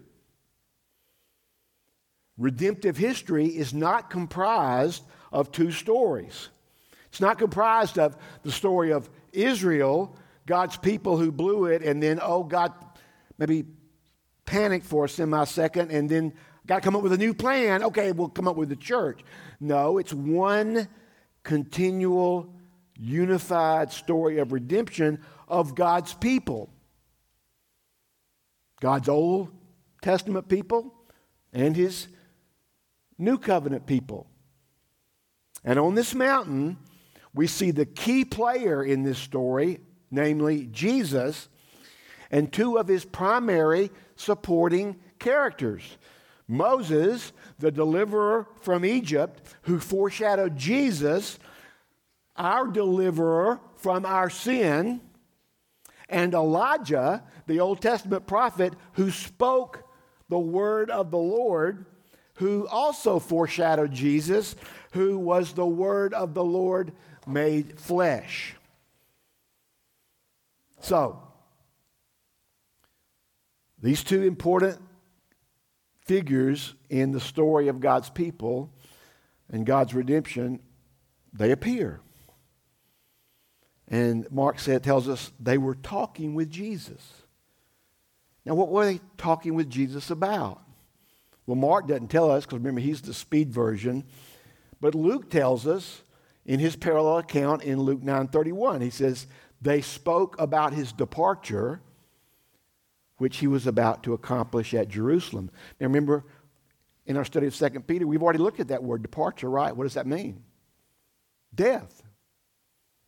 [2.37, 6.49] Redemptive history is not comprised of two stories.
[7.09, 10.15] It's not comprised of the story of Israel,
[10.47, 12.73] God's people who blew it, and then, oh, God
[13.37, 13.65] maybe
[14.45, 16.33] panicked for a semi second, and then
[16.65, 17.83] got to come up with a new plan.
[17.83, 19.21] Okay, we'll come up with the church.
[19.59, 20.87] No, it's one
[21.43, 22.51] continual,
[22.97, 26.69] unified story of redemption of God's people.
[28.79, 29.49] God's Old
[30.01, 30.93] Testament people
[31.53, 32.07] and his
[33.17, 34.27] New Covenant people.
[35.63, 36.77] And on this mountain,
[37.33, 41.49] we see the key player in this story, namely Jesus,
[42.31, 45.97] and two of his primary supporting characters
[46.51, 51.37] Moses, the deliverer from Egypt, who foreshadowed Jesus,
[52.35, 54.99] our deliverer from our sin,
[56.09, 59.83] and Elijah, the Old Testament prophet who spoke
[60.27, 61.85] the word of the Lord,
[62.35, 64.55] who also foreshadowed Jesus,
[64.91, 66.93] who was the word of the Lord
[67.27, 68.55] made flesh.
[70.81, 71.21] So,
[73.81, 74.79] these two important
[76.05, 78.73] figures in the story of God's people
[79.49, 80.59] and God's redemption,
[81.33, 82.01] they appear.
[83.89, 87.23] And Mark said, tells us they were talking with Jesus.
[88.45, 90.61] Now, what were they talking with Jesus about?
[91.45, 94.03] Well, Mark doesn't tell us because remember, he's the speed version.
[94.79, 96.03] But Luke tells us
[96.45, 98.81] in his parallel account in Luke 9:31.
[98.81, 99.27] He says,
[99.61, 101.81] "They spoke about his departure,
[103.17, 105.49] which he was about to accomplish at Jerusalem."
[105.79, 106.23] Now remember,
[107.05, 109.75] in our study of 2 Peter, we've already looked at that word departure, right?
[109.75, 110.43] What does that mean?
[111.53, 111.98] Death.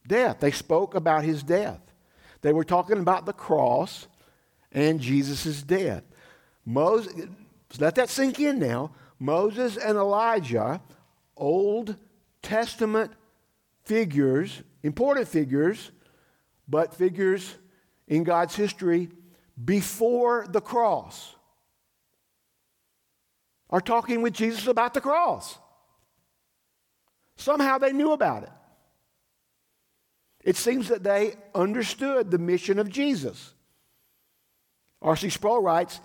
[0.08, 0.40] Death.
[0.40, 1.80] They spoke about his death.
[2.42, 4.08] They were talking about the cross
[4.72, 6.04] and Jesus' death.
[6.66, 7.14] Moses,
[7.80, 8.92] let that sink in now.
[9.20, 10.82] Moses and Elijah,
[11.38, 11.96] Old
[12.42, 13.12] Testament
[13.84, 15.92] figures, important figures,
[16.68, 17.56] but figures
[18.08, 19.10] in God's history
[19.64, 21.36] before the cross,
[23.70, 25.58] are talking with Jesus about the cross.
[27.38, 28.52] Somehow they knew about it.
[30.44, 33.54] It seems that they understood the mission of Jesus.
[35.02, 35.30] R.C.
[35.30, 36.00] Sproul writes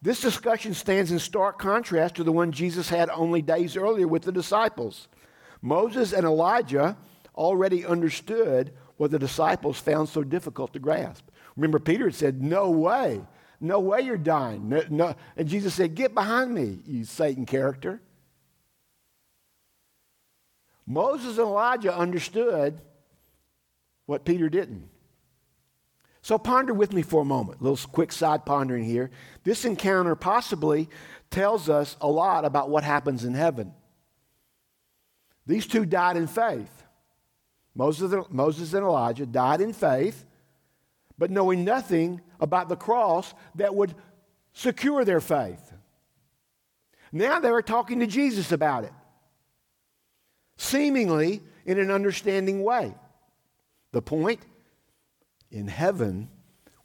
[0.00, 4.22] This discussion stands in stark contrast to the one Jesus had only days earlier with
[4.22, 5.08] the disciples.
[5.60, 6.96] Moses and Elijah
[7.34, 11.28] already understood what the disciples found so difficult to grasp.
[11.56, 13.20] Remember, Peter had said, No way.
[13.60, 14.68] No way you're dying.
[14.68, 15.14] No, no.
[15.36, 18.00] And Jesus said, Get behind me, you Satan character.
[20.84, 22.80] Moses and Elijah understood
[24.06, 24.88] what Peter didn't.
[26.22, 27.60] So ponder with me for a moment.
[27.60, 29.10] A little quick side pondering here.
[29.42, 30.88] This encounter possibly
[31.30, 33.72] tells us a lot about what happens in heaven.
[35.46, 36.70] These two died in faith.
[37.74, 40.24] Moses, and Elijah died in faith,
[41.18, 43.94] but knowing nothing about the cross that would
[44.52, 45.72] secure their faith.
[47.10, 48.92] Now they were talking to Jesus about it,
[50.56, 52.94] seemingly in an understanding way.
[53.92, 54.40] The point
[55.50, 56.28] in heaven,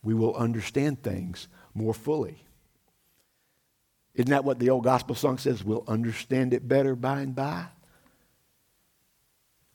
[0.03, 2.43] we will understand things more fully.
[4.13, 5.63] Isn't that what the old gospel song says?
[5.63, 7.67] We'll understand it better by and by.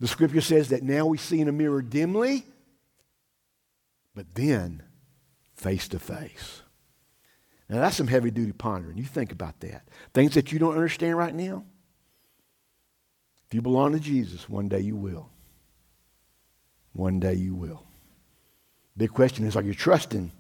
[0.01, 2.45] The scripture says that now we see in a mirror dimly,
[4.15, 4.83] but then
[5.55, 6.63] face to face.
[7.69, 8.99] Now that's some heavy duty pondering.
[8.99, 9.89] You think about that.
[10.13, 11.65] Things that you don't understand right now.
[13.47, 15.32] If you belong to Jesus, one day you will.
[16.93, 17.85] One day you will.
[18.97, 20.31] Big question is are you trusting?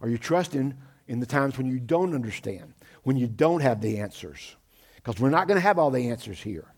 [0.00, 0.74] Are you trusting
[1.06, 4.56] in the times when you don't understand, when you don't have the answers?
[4.96, 6.72] Because we're not going to have all the answers here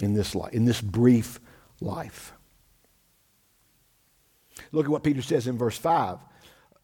[0.00, 1.40] in this life, in this brief
[1.80, 2.32] life.
[4.72, 6.18] Look at what Peter says in verse 5,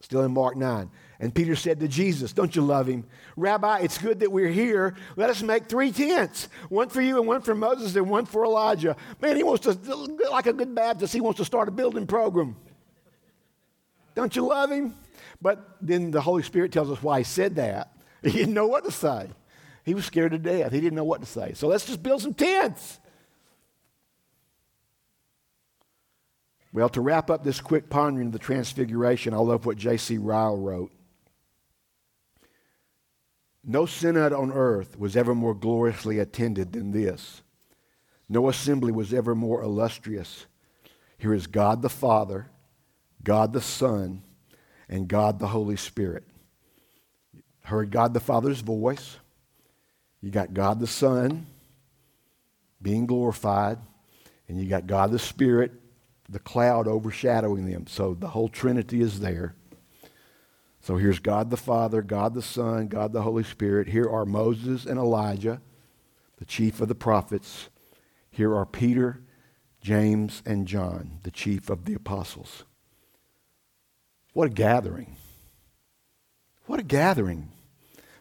[0.00, 0.90] still in Mark 9.
[1.20, 3.04] And Peter said to Jesus, Don't you love him?
[3.36, 4.96] Rabbi, it's good that we're here.
[5.16, 8.44] Let us make three tents one for you, and one for Moses, and one for
[8.44, 8.96] Elijah.
[9.20, 9.72] Man, he wants to,
[10.30, 12.56] like a good Baptist, he wants to start a building program.
[14.14, 14.94] Don't you love him?
[15.42, 17.92] But then the Holy Spirit tells us why he said that.
[18.22, 19.30] He didn't know what to say.
[19.82, 20.72] He was scared to death.
[20.72, 21.54] He didn't know what to say.
[21.54, 22.98] So let's just build some tents.
[26.70, 30.18] Well, to wrap up this quick pondering of the Transfiguration, I love what J.C.
[30.18, 30.92] Ryle wrote.
[33.64, 37.42] No synod on earth was ever more gloriously attended than this.
[38.28, 40.46] No assembly was ever more illustrious.
[41.18, 42.50] Here is God the Father,
[43.22, 44.22] God the Son,
[44.88, 46.24] and God the Holy Spirit.
[47.64, 49.18] Heard God the Father's voice.
[50.20, 51.46] You got God the Son
[52.80, 53.78] being glorified,
[54.48, 55.72] and you got God the Spirit
[56.30, 57.86] the cloud overshadowing them.
[57.86, 59.54] So the whole Trinity is there.
[60.80, 63.88] So here's God the Father, God the Son, God the Holy Spirit.
[63.88, 65.60] Here are Moses and Elijah,
[66.38, 67.68] the chief of the prophets.
[68.30, 69.20] Here are Peter,
[69.82, 72.64] James, and John, the chief of the apostles.
[74.32, 75.16] What a gathering.
[76.66, 77.50] What a gathering.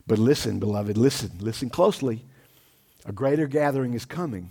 [0.05, 2.25] But listen, beloved, listen, listen closely.
[3.05, 4.49] A greater gathering is coming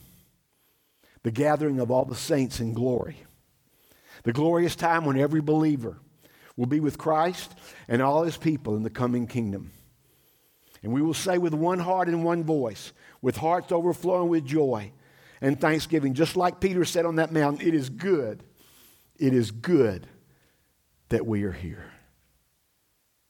[1.24, 3.16] the gathering of all the saints in glory.
[4.22, 5.98] The glorious time when every believer
[6.58, 7.54] will be with Christ
[7.86, 9.70] and all his people in the coming kingdom.
[10.82, 12.92] And we will say with one heart and one voice,
[13.22, 14.90] with hearts overflowing with joy
[15.40, 18.42] and thanksgiving, just like Peter said on that mountain, it is good,
[19.18, 20.08] it is good
[21.10, 21.86] that we are here.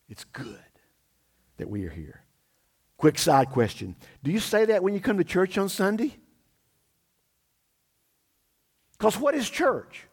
[0.08, 0.58] It's good
[1.58, 2.22] that we are here.
[2.96, 6.16] Quick side question Do you say that when you come to church on Sunday?
[8.92, 10.07] Because what is church?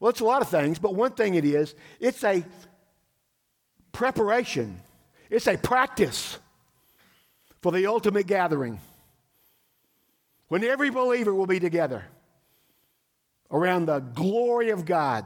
[0.00, 2.44] Well, it's a lot of things, but one thing it is it's a
[3.92, 4.80] preparation,
[5.30, 6.38] it's a practice
[7.62, 8.80] for the ultimate gathering
[10.48, 12.04] when every believer will be together
[13.50, 15.24] around the glory of God.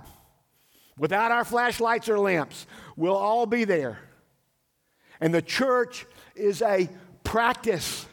[0.98, 2.66] Without our flashlights or lamps,
[2.96, 3.98] we'll all be there.
[5.20, 6.88] And the church is a
[7.24, 8.06] practice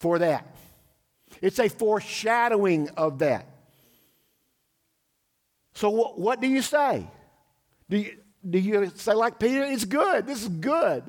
[0.00, 0.46] for that.
[1.40, 3.46] It's a foreshadowing of that.
[5.74, 7.06] So, what, do you say?
[7.88, 8.16] Do you,
[8.48, 11.04] do you say, like Peter, it's good, this is good?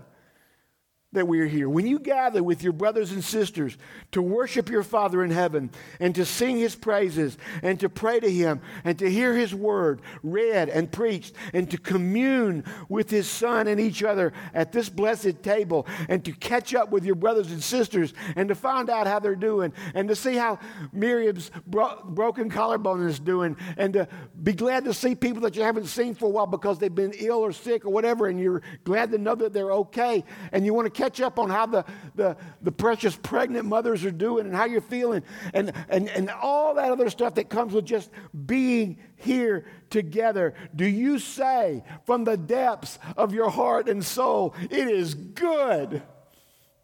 [1.14, 1.70] That we are here.
[1.70, 3.78] When you gather with your brothers and sisters
[4.12, 8.30] to worship your Father in heaven and to sing his praises and to pray to
[8.30, 13.68] him and to hear his word read and preached and to commune with his Son
[13.68, 17.64] and each other at this blessed table and to catch up with your brothers and
[17.64, 20.60] sisters and to find out how they're doing and to see how
[20.92, 24.08] Miriam's bro- broken collarbone is doing and to
[24.42, 27.14] be glad to see people that you haven't seen for a while because they've been
[27.20, 30.74] ill or sick or whatever and you're glad to know that they're okay and you
[30.74, 31.86] want to catch up on how the,
[32.16, 35.22] the, the precious pregnant mothers are doing and how you're feeling
[35.54, 38.10] and, and, and all that other stuff that comes with just
[38.46, 40.54] being here together.
[40.74, 46.02] Do you say from the depths of your heart and soul, it is good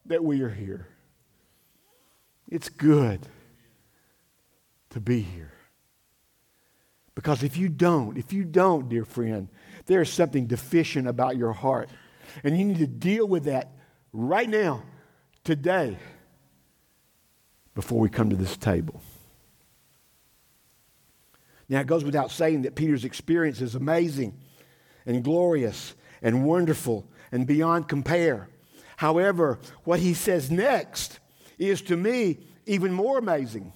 [0.07, 0.88] that we are here?
[2.49, 3.26] It's good
[4.89, 5.53] to be here.
[7.15, 9.47] Because if you don't, if you don't, dear friend,
[9.86, 11.89] there's something deficient about your heart.
[12.43, 13.78] And you need to deal with that
[14.14, 14.84] right now,
[15.43, 15.97] today,
[17.76, 19.01] before we come to this table.
[21.70, 24.38] Now, it goes without saying that Peter's experience is amazing
[25.05, 28.49] and glorious and wonderful and beyond compare.
[28.97, 31.20] However, what he says next
[31.57, 33.72] is to me even more amazing.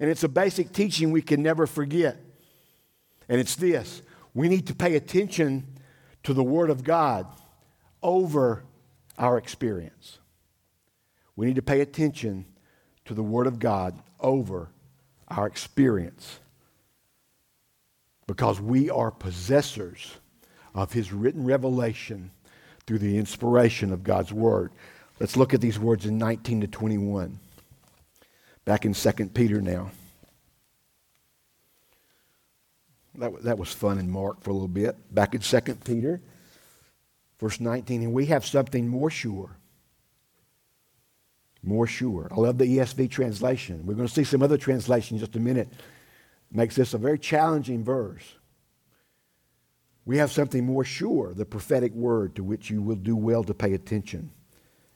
[0.00, 2.20] And it's a basic teaching we can never forget.
[3.28, 4.02] And it's this
[4.34, 5.66] we need to pay attention
[6.24, 7.26] to the Word of God
[8.02, 8.64] over
[9.18, 10.18] our experience.
[11.36, 12.46] We need to pay attention
[13.04, 14.68] to the Word of God over
[15.28, 16.38] our experience
[18.26, 20.16] because we are possessors
[20.74, 22.30] of His written revelation
[22.86, 24.72] through the inspiration of God's Word.
[25.20, 27.38] Let's look at these words in 19 to 21.
[28.64, 29.90] Back in 2 Peter now.
[33.16, 34.96] That, that was fun in Mark for a little bit.
[35.14, 36.20] Back in 2 Peter
[37.40, 39.56] Verse 19, and we have something more sure.
[41.62, 42.28] More sure.
[42.30, 43.86] I love the ESV translation.
[43.86, 45.68] We're going to see some other translation in just a minute.
[46.50, 48.34] Makes this a very challenging verse.
[50.04, 53.54] We have something more sure, the prophetic word to which you will do well to
[53.54, 54.30] pay attention,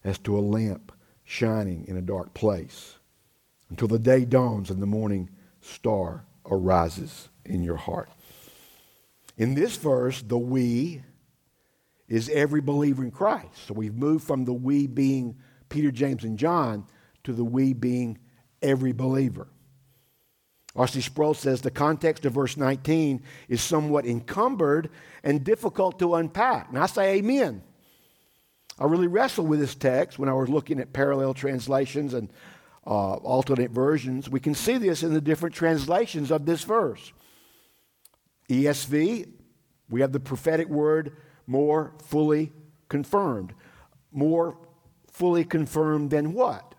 [0.04, 0.92] as to a lamp
[1.24, 2.98] shining in a dark place,
[3.70, 5.30] until the day dawns and the morning
[5.62, 8.10] star arises in your heart.
[9.38, 11.02] In this verse, the we
[12.08, 13.66] is every believer in Christ.
[13.66, 15.36] So we've moved from the we being
[15.68, 16.86] Peter, James, and John
[17.24, 18.18] to the we being
[18.62, 19.48] every believer.
[20.74, 21.00] R.C.
[21.00, 24.90] Sproul says the context of verse 19 is somewhat encumbered
[25.24, 26.68] and difficult to unpack.
[26.68, 27.62] And I say amen.
[28.78, 32.30] I really wrestled with this text when I was looking at parallel translations and
[32.86, 34.28] uh, alternate versions.
[34.30, 37.12] We can see this in the different translations of this verse.
[38.48, 39.28] ESV,
[39.90, 41.16] we have the prophetic word
[41.48, 42.52] more fully
[42.88, 43.54] confirmed.
[44.12, 44.56] More
[45.10, 46.74] fully confirmed than what?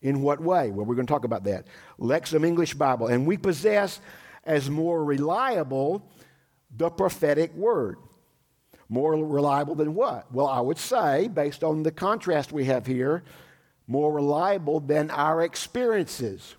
[0.00, 0.70] In what way?
[0.70, 1.66] Well, we're going to talk about that.
[1.98, 3.08] Lexham English Bible.
[3.08, 4.00] And we possess
[4.44, 6.08] as more reliable
[6.76, 7.96] the prophetic word.
[8.88, 10.32] More reliable than what?
[10.32, 13.24] Well, I would say, based on the contrast we have here,
[13.86, 16.54] more reliable than our experiences.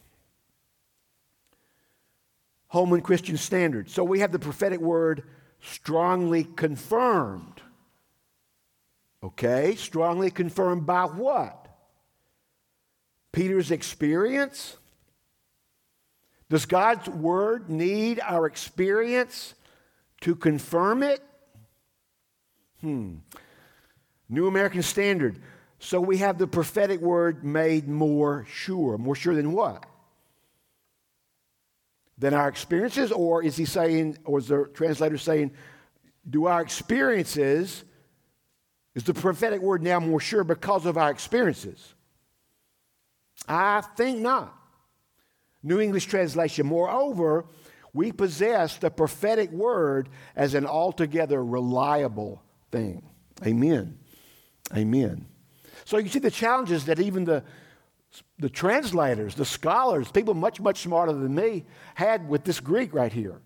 [2.68, 3.90] Holman Christian Standard.
[3.90, 5.24] So we have the prophetic word
[5.62, 7.62] strongly confirmed.
[9.24, 11.68] Okay, strongly confirmed by what?
[13.32, 14.78] Peter's experience?
[16.49, 19.53] Does God's word need our experience
[20.22, 21.22] to confirm it?
[22.82, 23.16] Hmm.
[24.30, 25.39] New American Standard.
[25.80, 28.97] So we have the prophetic word made more sure.
[28.97, 29.86] More sure than what?
[32.20, 33.12] Than our experiences?
[33.12, 35.52] Or is he saying, or is the translator saying,
[36.30, 37.84] do our experiences,
[38.94, 41.96] is the prophetic word now more sure because of our experiences?
[43.48, 44.56] I think not.
[45.64, 47.46] New English Translation, moreover,
[47.94, 52.42] we possess the prophetic word as an altogether reliable
[52.72, 53.04] thing.
[53.46, 53.98] Amen.
[54.76, 55.26] Amen.
[55.86, 57.44] So you see the challenges that even the
[58.38, 63.12] the translators, the scholars, people much, much smarter than me, had with this Greek right
[63.12, 63.41] here.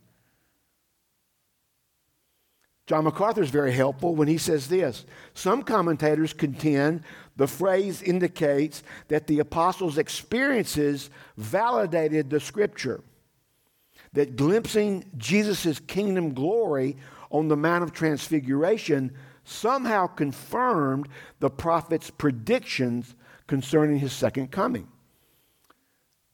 [2.86, 5.06] John MacArthur is very helpful when he says this.
[5.34, 7.04] Some commentators contend
[7.38, 13.02] the phrase indicates that the apostles' experiences validated the scripture,
[14.12, 16.98] that glimpsing Jesus' kingdom glory
[17.32, 19.14] on the Mount of Transfiguration
[19.46, 21.08] somehow confirmed
[21.40, 23.16] the prophet's predictions
[23.48, 24.88] concerning his second coming.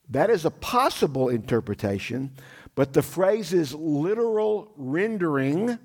[0.09, 2.31] That is a possible interpretation,
[2.75, 5.79] But the phrase's literal rendering,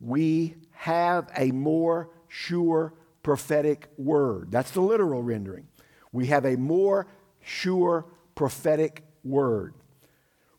[0.00, 4.50] we have a more sure prophetic word.
[4.50, 5.68] That's the literal rendering.
[6.10, 7.06] We have a more
[7.42, 9.74] sure prophetic word.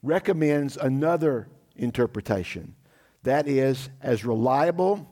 [0.03, 2.75] Recommends another interpretation
[3.23, 5.09] that is as reliable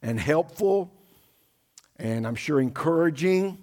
[0.00, 0.94] and helpful
[1.98, 3.58] and I'm sure encouraging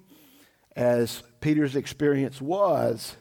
[0.76, 3.16] as Peter's experience was,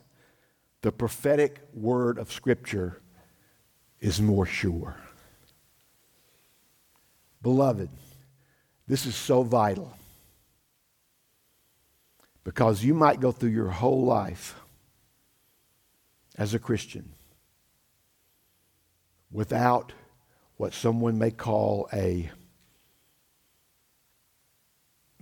[0.82, 3.00] the prophetic word of Scripture
[4.00, 4.96] is more sure.
[7.42, 7.88] Beloved,
[8.86, 9.96] this is so vital
[12.42, 14.54] because you might go through your whole life
[16.36, 17.14] as a Christian
[19.30, 19.92] without
[20.56, 22.30] what someone may call a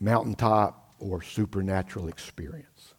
[0.02, 2.94] mountaintop or supernatural experience.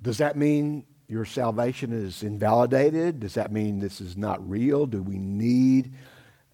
[0.00, 3.20] Does that mean your salvation is invalidated?
[3.20, 4.86] Does that mean this is not real?
[4.86, 5.92] Do we need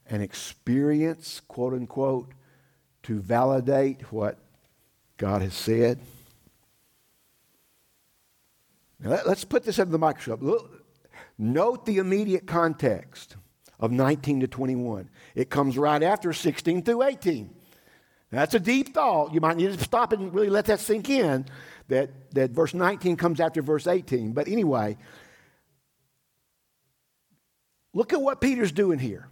[0.08, 2.32] an experience, quote unquote,
[3.04, 4.38] to validate what
[5.16, 6.00] God has said?
[9.00, 10.42] Now, let's put this under the microscope.
[10.42, 10.84] Look,
[11.38, 13.36] note the immediate context
[13.82, 15.10] of 19 to 21.
[15.34, 17.50] It comes right after 16 through 18.
[18.30, 19.34] That's a deep thought.
[19.34, 21.44] You might need to stop and really let that sink in
[21.88, 24.32] that, that verse 19 comes after verse 18.
[24.32, 24.96] But anyway,
[27.92, 29.28] look at what Peter's doing here.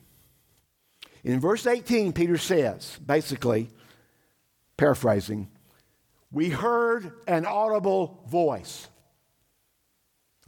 [1.22, 3.70] In verse 18, Peter says, basically,
[4.76, 5.48] paraphrasing,
[6.32, 8.88] we heard an audible voice.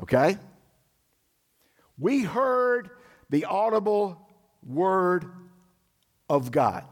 [0.03, 0.38] Okay?
[1.98, 2.90] We heard
[3.33, 4.28] the audible
[4.64, 5.24] word
[6.28, 6.85] of God,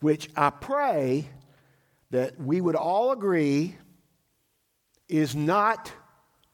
[0.00, 1.28] which I pray
[2.10, 3.76] that we would all agree
[5.10, 5.92] is not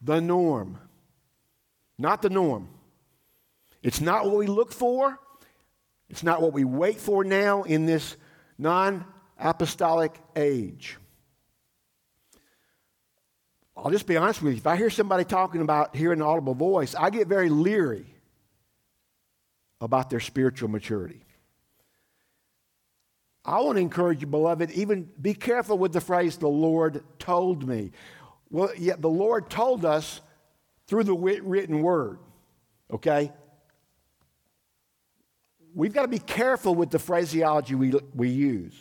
[0.03, 0.80] the norm.
[1.97, 2.68] Not the norm.
[3.84, 5.16] It's not what we look for.
[6.11, 8.16] It's not what we wait for now in this
[8.59, 9.05] non
[9.39, 10.97] apostolic age.
[13.76, 14.58] I'll just be honest with you.
[14.58, 18.06] If I hear somebody talking about hearing an audible voice, I get very leery
[19.80, 21.20] about their spiritual maturity.
[23.44, 27.68] I want to encourage you, beloved, even be careful with the phrase, the Lord told
[27.68, 27.92] me.
[28.50, 30.20] Well, yet the Lord told us
[30.88, 32.18] through the written word,
[32.90, 33.32] okay?
[35.74, 38.74] We've got to be careful with the phraseology we, we use.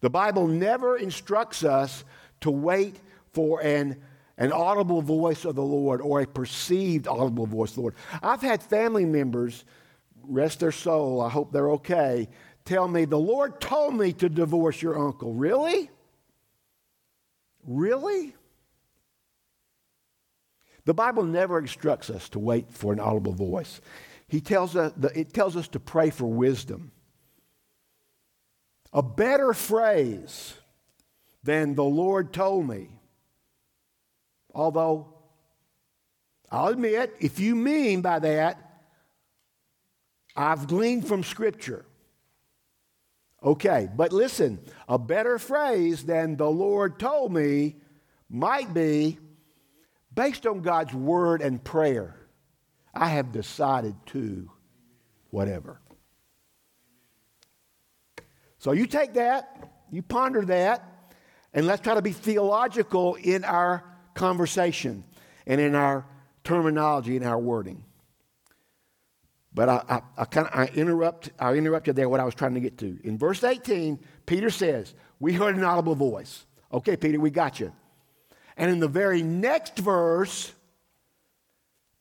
[0.00, 2.04] The Bible never instructs us
[2.40, 2.96] to wait
[3.36, 4.00] for an,
[4.38, 7.94] an audible voice of the Lord or a perceived audible voice of the Lord.
[8.22, 9.66] I've had family members,
[10.22, 12.30] rest their soul, I hope they're okay,
[12.64, 15.34] tell me, the Lord told me to divorce your uncle.
[15.34, 15.90] Really?
[17.66, 18.34] Really?
[20.86, 23.82] The Bible never instructs us to wait for an audible voice.
[24.28, 26.90] He tells us, it tells us to pray for wisdom.
[28.94, 30.54] A better phrase
[31.42, 32.88] than the Lord told me.
[34.56, 35.12] Although,
[36.50, 38.58] I'll admit, if you mean by that,
[40.34, 41.84] I've gleaned from Scripture.
[43.44, 47.76] Okay, but listen, a better phrase than the Lord told me
[48.30, 49.18] might be
[50.14, 52.16] based on God's word and prayer.
[52.94, 54.50] I have decided to
[55.28, 55.82] whatever.
[58.58, 61.12] So you take that, you ponder that,
[61.52, 63.84] and let's try to be theological in our
[64.16, 65.04] conversation
[65.46, 66.04] and in our
[66.42, 67.84] terminology and our wording.
[69.54, 72.54] But I, I, I kind of I interrupt I interrupted there what I was trying
[72.54, 72.98] to get to.
[73.04, 77.72] In verse 18, Peter says, "We heard an audible voice." Okay, Peter, we got you.
[78.56, 80.52] And in the very next verse,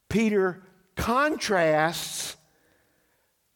[0.10, 0.64] Peter
[0.96, 2.36] contrasts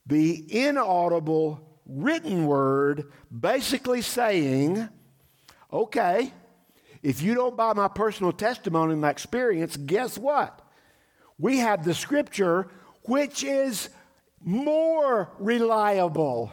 [0.05, 4.87] the inaudible written word, basically saying,
[5.73, 6.31] "Okay,
[7.01, 10.61] if you don't buy my personal testimony and my experience, guess what?
[11.37, 12.69] We have the scripture
[13.03, 13.89] which is
[14.41, 16.51] more reliable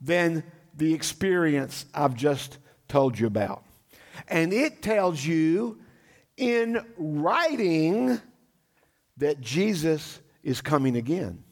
[0.00, 0.44] than
[0.76, 2.58] the experience I've just
[2.88, 3.64] told you about.
[4.28, 5.80] And it tells you
[6.36, 8.20] in writing
[9.16, 11.44] that Jesus is coming again.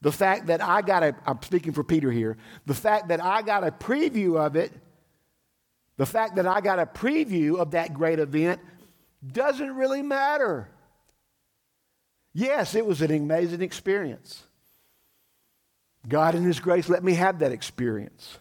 [0.00, 3.42] The fact that I got a, I'm speaking for Peter here, the fact that I
[3.42, 4.72] got a preview of it,
[6.00, 8.58] the fact that I got a preview of that great event
[9.32, 10.66] doesn't really matter.
[12.32, 14.42] Yes, it was an amazing experience.
[16.08, 18.38] God, in His grace, let me have that experience.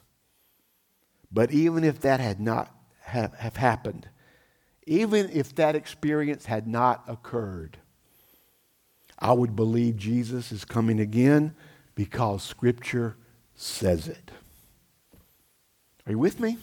[1.33, 4.07] But even if that had not have, have happened,
[4.87, 7.77] even if that experience had not occurred,
[9.19, 11.53] I would believe Jesus is coming again
[11.93, 13.17] because Scripture
[13.53, 14.31] says it.
[16.05, 16.57] Are you with me?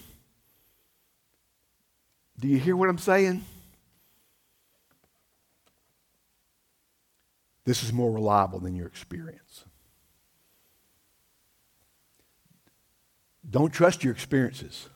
[2.38, 3.44] Do you hear what I'm saying?
[7.64, 9.64] This is more reliable than your experience.
[13.48, 14.88] Don't trust your experiences.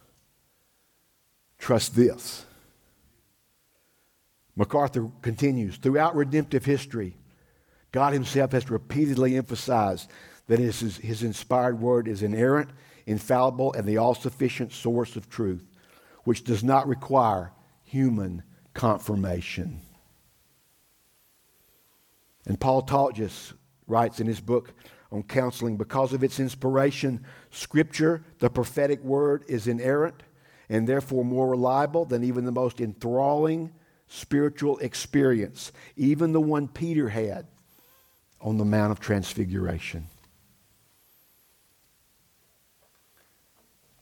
[1.59, 2.45] Trust this.
[4.57, 7.16] MacArthur continues throughout redemptive history,
[7.93, 10.11] God Himself has repeatedly emphasized
[10.47, 12.70] that his, inspired word is inerrant,
[13.07, 15.64] infallible, and the all sufficient source of truth,
[16.25, 17.53] which does not require
[17.85, 18.43] human
[18.75, 19.81] confirmation.
[22.47, 23.53] And Paul Tautges
[23.87, 24.73] writes in his book
[25.12, 30.23] on counseling because of its inspiration, Scripture, the prophetic word, is inerrant
[30.68, 33.73] and therefore more reliable than even the most enthralling
[34.07, 37.47] spiritual experience, even the one Peter had
[38.41, 40.07] on the Mount of Transfiguration.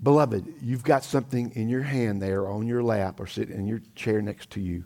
[0.03, 3.81] Beloved, you've got something in your hand there on your lap or sitting in your
[3.97, 4.85] chair next to you.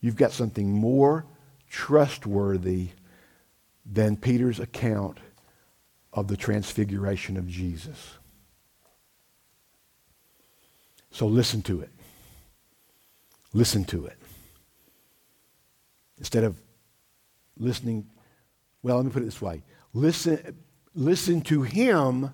[0.00, 1.24] You've got something more
[1.70, 2.90] trustworthy
[3.86, 5.18] than Peter's account
[6.12, 8.14] of the transfiguration of Jesus.
[11.10, 11.90] So listen to it.
[13.52, 14.18] Listen to it.
[16.18, 16.56] Instead of
[17.56, 18.06] listening,
[18.82, 20.56] well, let me put it this way listen,
[20.94, 22.30] listen to him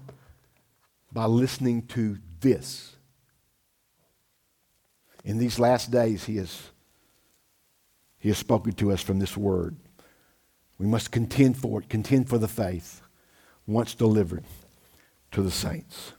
[1.13, 2.97] by listening to this.
[5.25, 6.71] In these last days, he has,
[8.19, 9.77] he has spoken to us from this word.
[10.79, 13.03] We must contend for it, contend for the faith
[13.67, 14.45] once delivered
[15.33, 16.13] to the saints.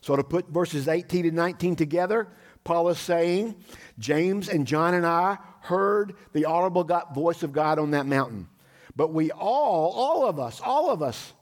[0.00, 2.28] So, to put verses 18 and 19 together,
[2.62, 3.56] Paul is saying,
[3.98, 6.84] James and John and I heard the audible
[7.14, 8.48] voice of God on that mountain.
[8.96, 11.32] But we all, all of us, all of us,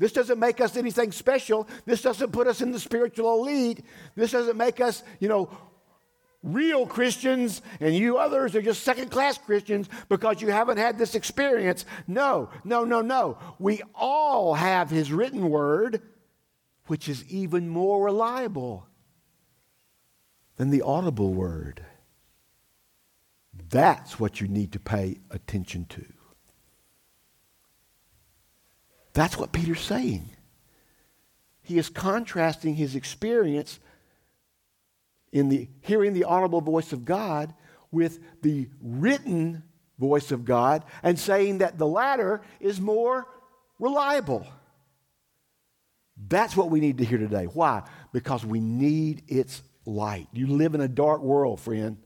[0.00, 1.68] this doesn't make us anything special.
[1.84, 3.84] This doesn't put us in the spiritual elite.
[4.16, 5.50] This doesn't make us, you know,
[6.42, 11.14] real Christians and you others are just second class Christians because you haven't had this
[11.14, 11.84] experience.
[12.08, 13.36] No, no, no, no.
[13.58, 16.00] We all have His written word,
[16.86, 18.86] which is even more reliable
[20.56, 21.84] than the audible word.
[23.68, 26.06] That's what you need to pay attention to.
[29.12, 30.30] That's what Peter's saying.
[31.62, 33.78] He is contrasting his experience
[35.32, 37.54] in the hearing the audible voice of God
[37.92, 39.62] with the written
[39.98, 43.26] voice of God and saying that the latter is more
[43.78, 44.46] reliable.
[46.28, 47.44] That's what we need to hear today.
[47.44, 47.82] Why?
[48.12, 50.28] Because we need its light.
[50.32, 51.96] You live in a dark world, friend.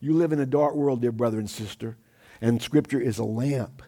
[0.00, 1.98] You live in a dark world, dear brother and sister,
[2.40, 3.82] and Scripture is a lamp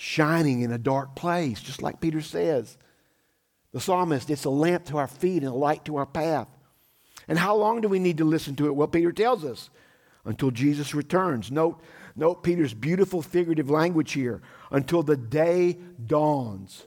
[0.00, 2.78] shining in a dark place, just like Peter says.
[3.72, 6.46] The psalmist, it's a lamp to our feet and a light to our path.
[7.26, 8.76] And how long do we need to listen to it?
[8.76, 9.70] Well, Peter tells us
[10.24, 11.50] until Jesus returns.
[11.50, 11.80] Note,
[12.14, 14.40] note Peter's beautiful figurative language here
[14.70, 15.76] until the day
[16.06, 16.86] dawns.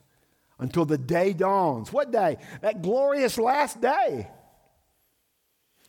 [0.57, 1.91] Until the day dawns.
[1.91, 2.37] What day?
[2.61, 4.29] That glorious last day.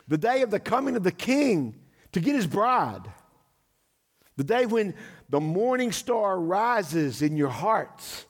[0.08, 1.76] The day of the coming of the king
[2.10, 3.02] to get his bride.
[4.36, 4.94] The day when
[5.32, 8.26] the morning star rises in your hearts.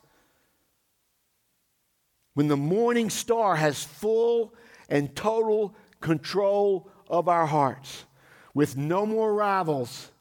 [2.35, 4.55] When the morning star has full
[4.89, 8.05] and total control of our hearts,
[8.55, 10.13] with no more rivals,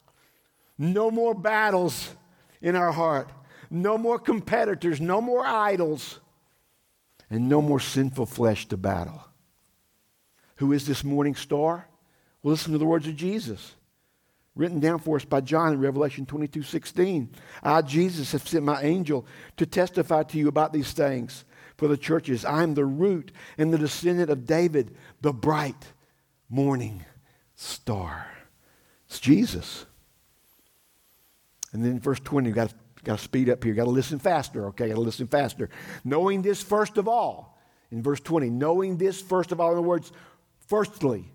[0.75, 2.15] no more battles
[2.63, 3.29] in our heart,
[3.69, 6.19] no more competitors, no more idols,
[7.29, 9.23] and no more sinful flesh to battle.
[10.55, 11.87] Who is this morning star?
[12.41, 13.75] Well, listen to the words of Jesus
[14.55, 17.29] written down for us by John in Revelation 22 16.
[17.63, 19.25] I, Jesus, have sent my angel
[19.57, 21.45] to testify to you about these things
[21.77, 22.45] for the churches.
[22.45, 25.93] I am the root and the descendant of David, the bright
[26.49, 27.05] morning
[27.55, 28.27] star.
[29.07, 29.85] It's Jesus.
[31.73, 33.69] And then verse 20, you've got to, got to speed up here.
[33.69, 34.89] You've got to listen faster, okay?
[34.89, 35.69] Got to listen faster.
[36.03, 37.57] Knowing this first of all,
[37.91, 40.11] in verse 20, knowing this first of all, in other words,
[40.67, 41.31] firstly,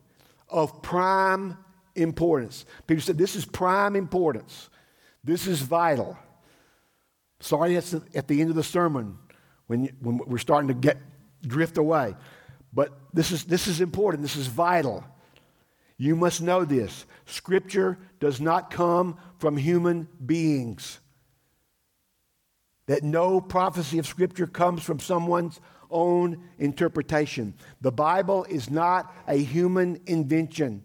[0.49, 1.57] of prime
[1.97, 2.65] importance.
[2.87, 4.71] Peter said, This is prime importance.
[5.25, 6.17] This is vital.
[7.41, 9.19] Sorry, that's at the end of the sermon
[9.67, 10.99] when, you, when we're starting to get
[11.43, 12.15] drift away.
[12.73, 14.23] But this is, this is important.
[14.23, 15.05] This is vital.
[15.99, 17.07] You must know this.
[17.25, 21.01] Scripture does not come from human beings.
[22.87, 27.55] That no prophecy of Scripture comes from someone's own interpretation.
[27.81, 30.83] The Bible is not a human invention.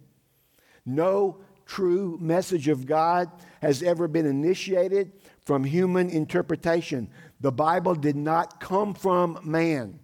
[0.85, 5.13] No true message of God has ever been initiated
[5.45, 7.09] from human interpretation.
[7.39, 9.99] The Bible did not come from man.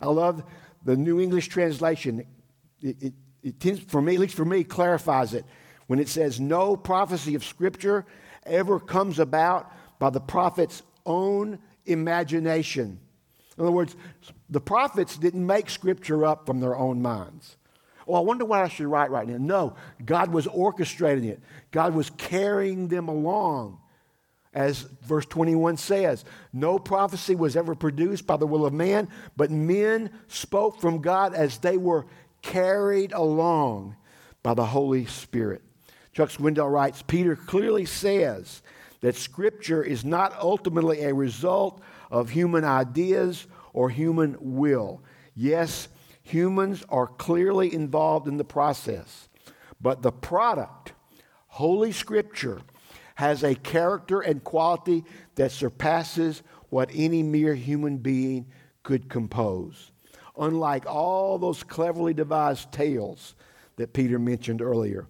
[0.00, 0.42] I love
[0.84, 2.24] the New English translation.
[2.80, 5.44] It, it, it tends, for me, at least for me, clarifies it
[5.86, 8.06] when it says, No prophecy of Scripture
[8.46, 13.00] ever comes about by the prophet's own imagination.
[13.56, 13.96] In other words,
[14.48, 17.57] the prophets didn't make Scripture up from their own minds.
[18.08, 19.36] Oh, I wonder what I should write right now.
[19.38, 21.40] No, God was orchestrating it,
[21.70, 23.78] God was carrying them along.
[24.54, 29.50] As verse 21 says, no prophecy was ever produced by the will of man, but
[29.50, 32.06] men spoke from God as they were
[32.40, 33.94] carried along
[34.42, 35.62] by the Holy Spirit.
[36.12, 38.62] Chuck Swindoll writes Peter clearly says
[39.00, 41.80] that Scripture is not ultimately a result
[42.10, 45.02] of human ideas or human will.
[45.34, 45.88] Yes,
[46.28, 49.28] humans are clearly involved in the process,
[49.80, 50.92] but the product,
[51.48, 52.60] Holy Scripture,
[53.14, 55.04] has a character and quality
[55.34, 58.46] that surpasses what any mere human being
[58.82, 59.90] could compose.
[60.38, 63.34] Unlike all those cleverly devised tales
[63.76, 65.06] that Peter mentioned earlier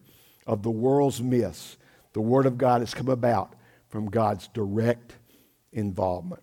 [0.46, 1.76] of the world's myths,
[2.14, 3.54] the Word of God has come about
[3.88, 5.16] from God's direct
[5.72, 6.42] involvement.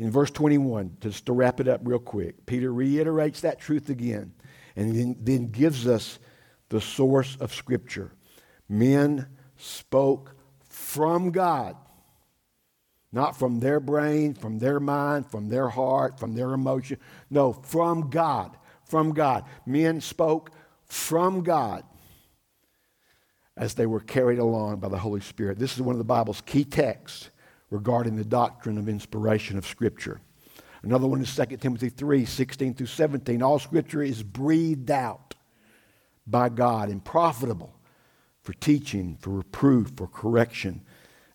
[0.00, 4.32] In verse 21, just to wrap it up real quick, Peter reiterates that truth again
[4.74, 6.18] and then, then gives us
[6.70, 8.10] the source of Scripture.
[8.66, 9.26] Men
[9.58, 10.34] spoke
[10.70, 11.76] from God,
[13.12, 16.96] not from their brain, from their mind, from their heart, from their emotion.
[17.28, 18.56] No, from God.
[18.84, 19.44] From God.
[19.66, 20.50] Men spoke
[20.86, 21.84] from God
[23.54, 25.58] as they were carried along by the Holy Spirit.
[25.58, 27.28] This is one of the Bible's key texts
[27.70, 30.20] regarding the doctrine of inspiration of Scripture.
[30.82, 33.42] Another one is 2 Timothy 3 16 through 17.
[33.42, 35.34] All Scripture is breathed out
[36.26, 37.74] by God and profitable
[38.42, 40.82] for teaching, for reproof, for correction,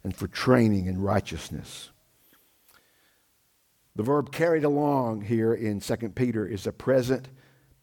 [0.03, 1.91] and for training in righteousness.
[3.95, 7.29] The verb carried along here in 2 Peter is a present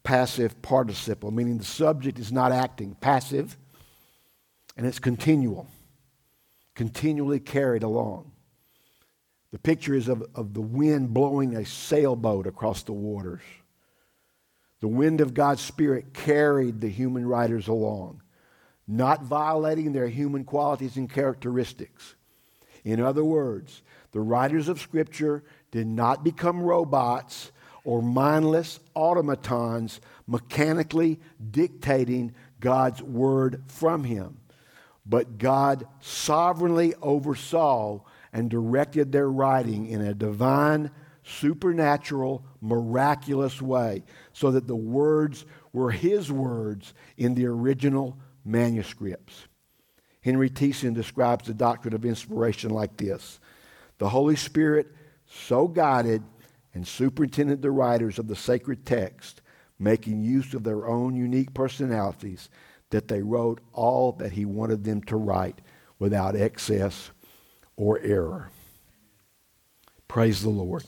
[0.02, 3.56] passive participle, meaning the subject is not acting, passive,
[4.76, 5.68] and it's continual,
[6.74, 8.31] continually carried along.
[9.52, 13.42] The picture is of, of the wind blowing a sailboat across the waters.
[14.80, 18.22] The wind of God's Spirit carried the human riders along,
[18.88, 22.16] not violating their human qualities and characteristics.
[22.82, 27.52] In other words, the writers of Scripture did not become robots
[27.84, 34.38] or mindless automatons mechanically dictating God's word from him.
[35.04, 38.00] But God sovereignly oversaw
[38.32, 40.90] and directed their writing in a divine,
[41.22, 44.02] supernatural, miraculous way
[44.32, 49.46] so that the words were his words in the original manuscripts.
[50.22, 53.40] Henry Thiessen describes the doctrine of inspiration like this
[53.98, 54.88] The Holy Spirit
[55.26, 56.22] so guided
[56.74, 59.42] and superintended the writers of the sacred text,
[59.78, 62.48] making use of their own unique personalities,
[62.90, 65.60] that they wrote all that he wanted them to write
[65.98, 67.10] without excess
[67.82, 68.48] or error.
[70.06, 70.84] Praise the Lord.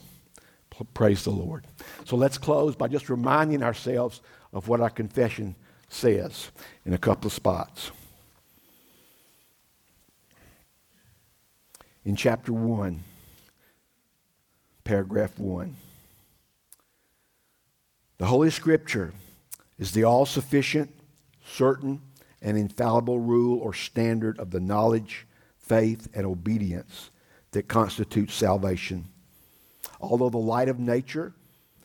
[0.93, 1.67] Praise the Lord.
[2.05, 4.21] So let's close by just reminding ourselves
[4.53, 5.55] of what our confession
[5.89, 6.51] says
[6.85, 7.91] in a couple of spots.
[12.05, 13.03] In chapter 1,
[14.85, 15.75] paragraph 1,
[18.19, 19.13] the Holy Scripture
[19.77, 20.91] is the all sufficient,
[21.45, 22.01] certain,
[22.41, 25.27] and infallible rule or standard of the knowledge
[25.67, 27.09] faith, and obedience
[27.51, 29.05] that constitutes salvation.
[29.99, 31.33] Although the light of nature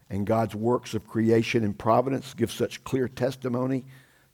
[0.09, 3.85] and God's works of creation and providence give such clear testimony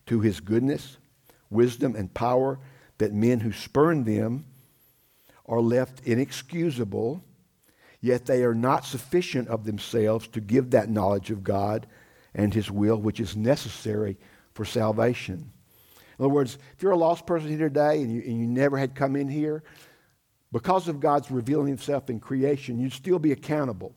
[0.07, 0.97] to his goodness,
[1.51, 2.59] wisdom, and power
[2.99, 4.47] that men who spurn them
[5.47, 7.22] are left inexcusable,
[8.01, 11.86] yet they are not sufficient of themselves to give that knowledge of God
[12.34, 14.16] and his will which is necessary
[14.55, 15.53] for salvation.
[16.18, 18.78] In other words, if you're a lost person here today and you, and you never
[18.78, 19.62] had come in here,
[20.52, 23.94] because of God's revealing himself in creation, you'd still be accountable.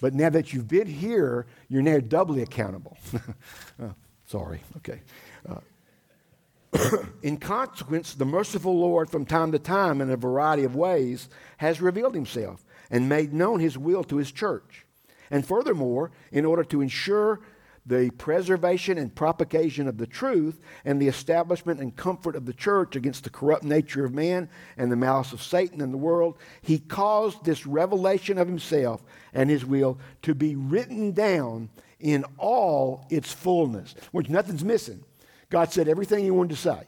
[0.00, 2.96] But now that you've been here, you're now doubly accountable.
[3.82, 3.94] oh,
[4.26, 5.02] sorry, okay.
[5.48, 11.28] Uh, in consequence, the merciful Lord, from time to time, in a variety of ways,
[11.56, 14.86] has revealed himself and made known his will to his church.
[15.30, 17.40] And furthermore, in order to ensure
[17.88, 22.94] the preservation and propagation of the truth and the establishment and comfort of the church
[22.94, 26.78] against the corrupt nature of man and the malice of Satan and the world, he
[26.78, 33.32] caused this revelation of himself and his will to be written down in all its
[33.32, 35.02] fullness, which nothing's missing.
[35.50, 36.82] God said everything he wanted to say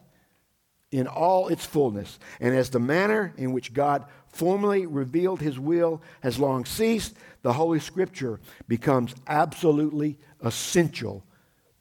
[0.90, 2.18] in all its fullness.
[2.40, 7.52] And as the manner in which God formally revealed his will has long ceased, the
[7.52, 11.24] Holy Scripture becomes absolutely essential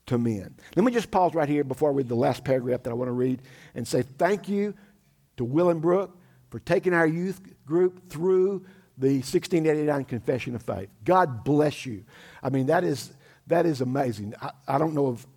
[0.05, 0.55] to men.
[0.75, 3.09] Let me just pause right here before I read the last paragraph that I want
[3.09, 3.41] to read
[3.75, 4.73] and say thank you
[5.37, 6.17] to Will and Brooke
[6.49, 8.65] for taking our youth group through
[8.97, 10.89] the 1689 Confession of Faith.
[11.03, 12.03] God bless you.
[12.43, 13.13] I mean, that is,
[13.47, 14.33] that is amazing.
[14.41, 15.27] I, I don't know if,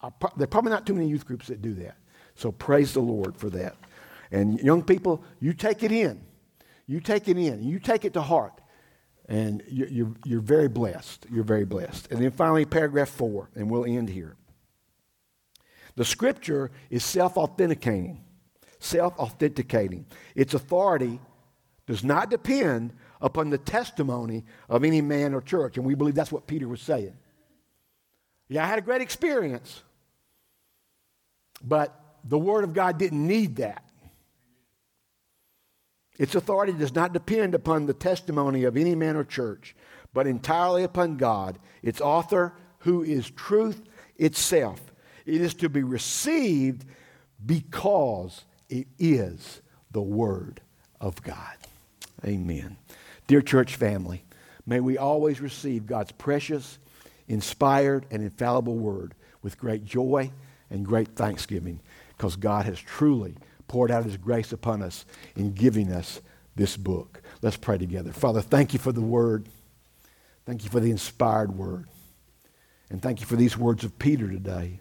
[0.00, 1.96] I, there are probably not too many youth groups that do that.
[2.42, 3.76] So praise the Lord for that.
[4.32, 6.20] And young people, you take it in.
[6.88, 7.62] You take it in.
[7.62, 8.60] You take it to heart.
[9.28, 11.24] And you're, you're very blessed.
[11.30, 12.10] You're very blessed.
[12.10, 14.34] And then finally, paragraph four, and we'll end here.
[15.94, 18.24] The scripture is self authenticating.
[18.80, 20.06] Self authenticating.
[20.34, 21.20] Its authority
[21.86, 25.76] does not depend upon the testimony of any man or church.
[25.76, 27.14] And we believe that's what Peter was saying.
[28.48, 29.84] Yeah, I had a great experience,
[31.62, 33.84] but the Word of God didn't need that.
[36.18, 39.74] Its authority does not depend upon the testimony of any man or church,
[40.12, 43.82] but entirely upon God, its author, who is truth
[44.16, 44.80] itself.
[45.24, 46.84] It is to be received
[47.44, 50.60] because it is the Word
[51.00, 51.56] of God.
[52.24, 52.76] Amen.
[53.26, 54.24] Dear church family,
[54.66, 56.78] may we always receive God's precious,
[57.26, 60.30] inspired, and infallible Word with great joy
[60.70, 61.80] and great thanksgiving
[62.22, 63.34] because God has truly
[63.66, 65.04] poured out his grace upon us
[65.34, 66.20] in giving us
[66.54, 67.20] this book.
[67.42, 68.12] Let's pray together.
[68.12, 69.48] Father, thank you for the word.
[70.46, 71.88] Thank you for the inspired word.
[72.90, 74.78] And thank you for these words of Peter today.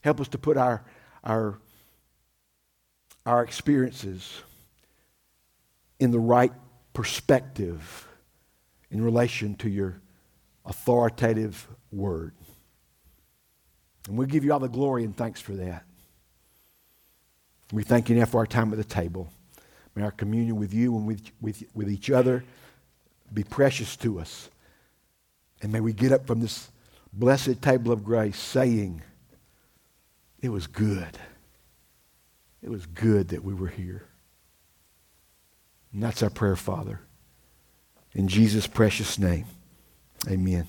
[0.00, 0.86] Help us to put our,
[1.22, 1.58] our,
[3.26, 4.40] our experiences
[6.00, 6.52] in the right
[6.94, 8.08] perspective
[8.90, 10.00] in relation to your
[10.64, 12.32] authoritative word.
[14.08, 15.85] And we give you all the glory and thanks for that.
[17.72, 19.28] We thank you now for our time at the table.
[19.94, 22.44] May our communion with you and with, with, with each other
[23.32, 24.50] be precious to us.
[25.62, 26.70] And may we get up from this
[27.12, 29.02] blessed table of grace saying,
[30.40, 31.18] It was good.
[32.62, 34.06] It was good that we were here.
[35.92, 37.00] And that's our prayer, Father.
[38.14, 39.46] In Jesus' precious name,
[40.28, 40.66] amen.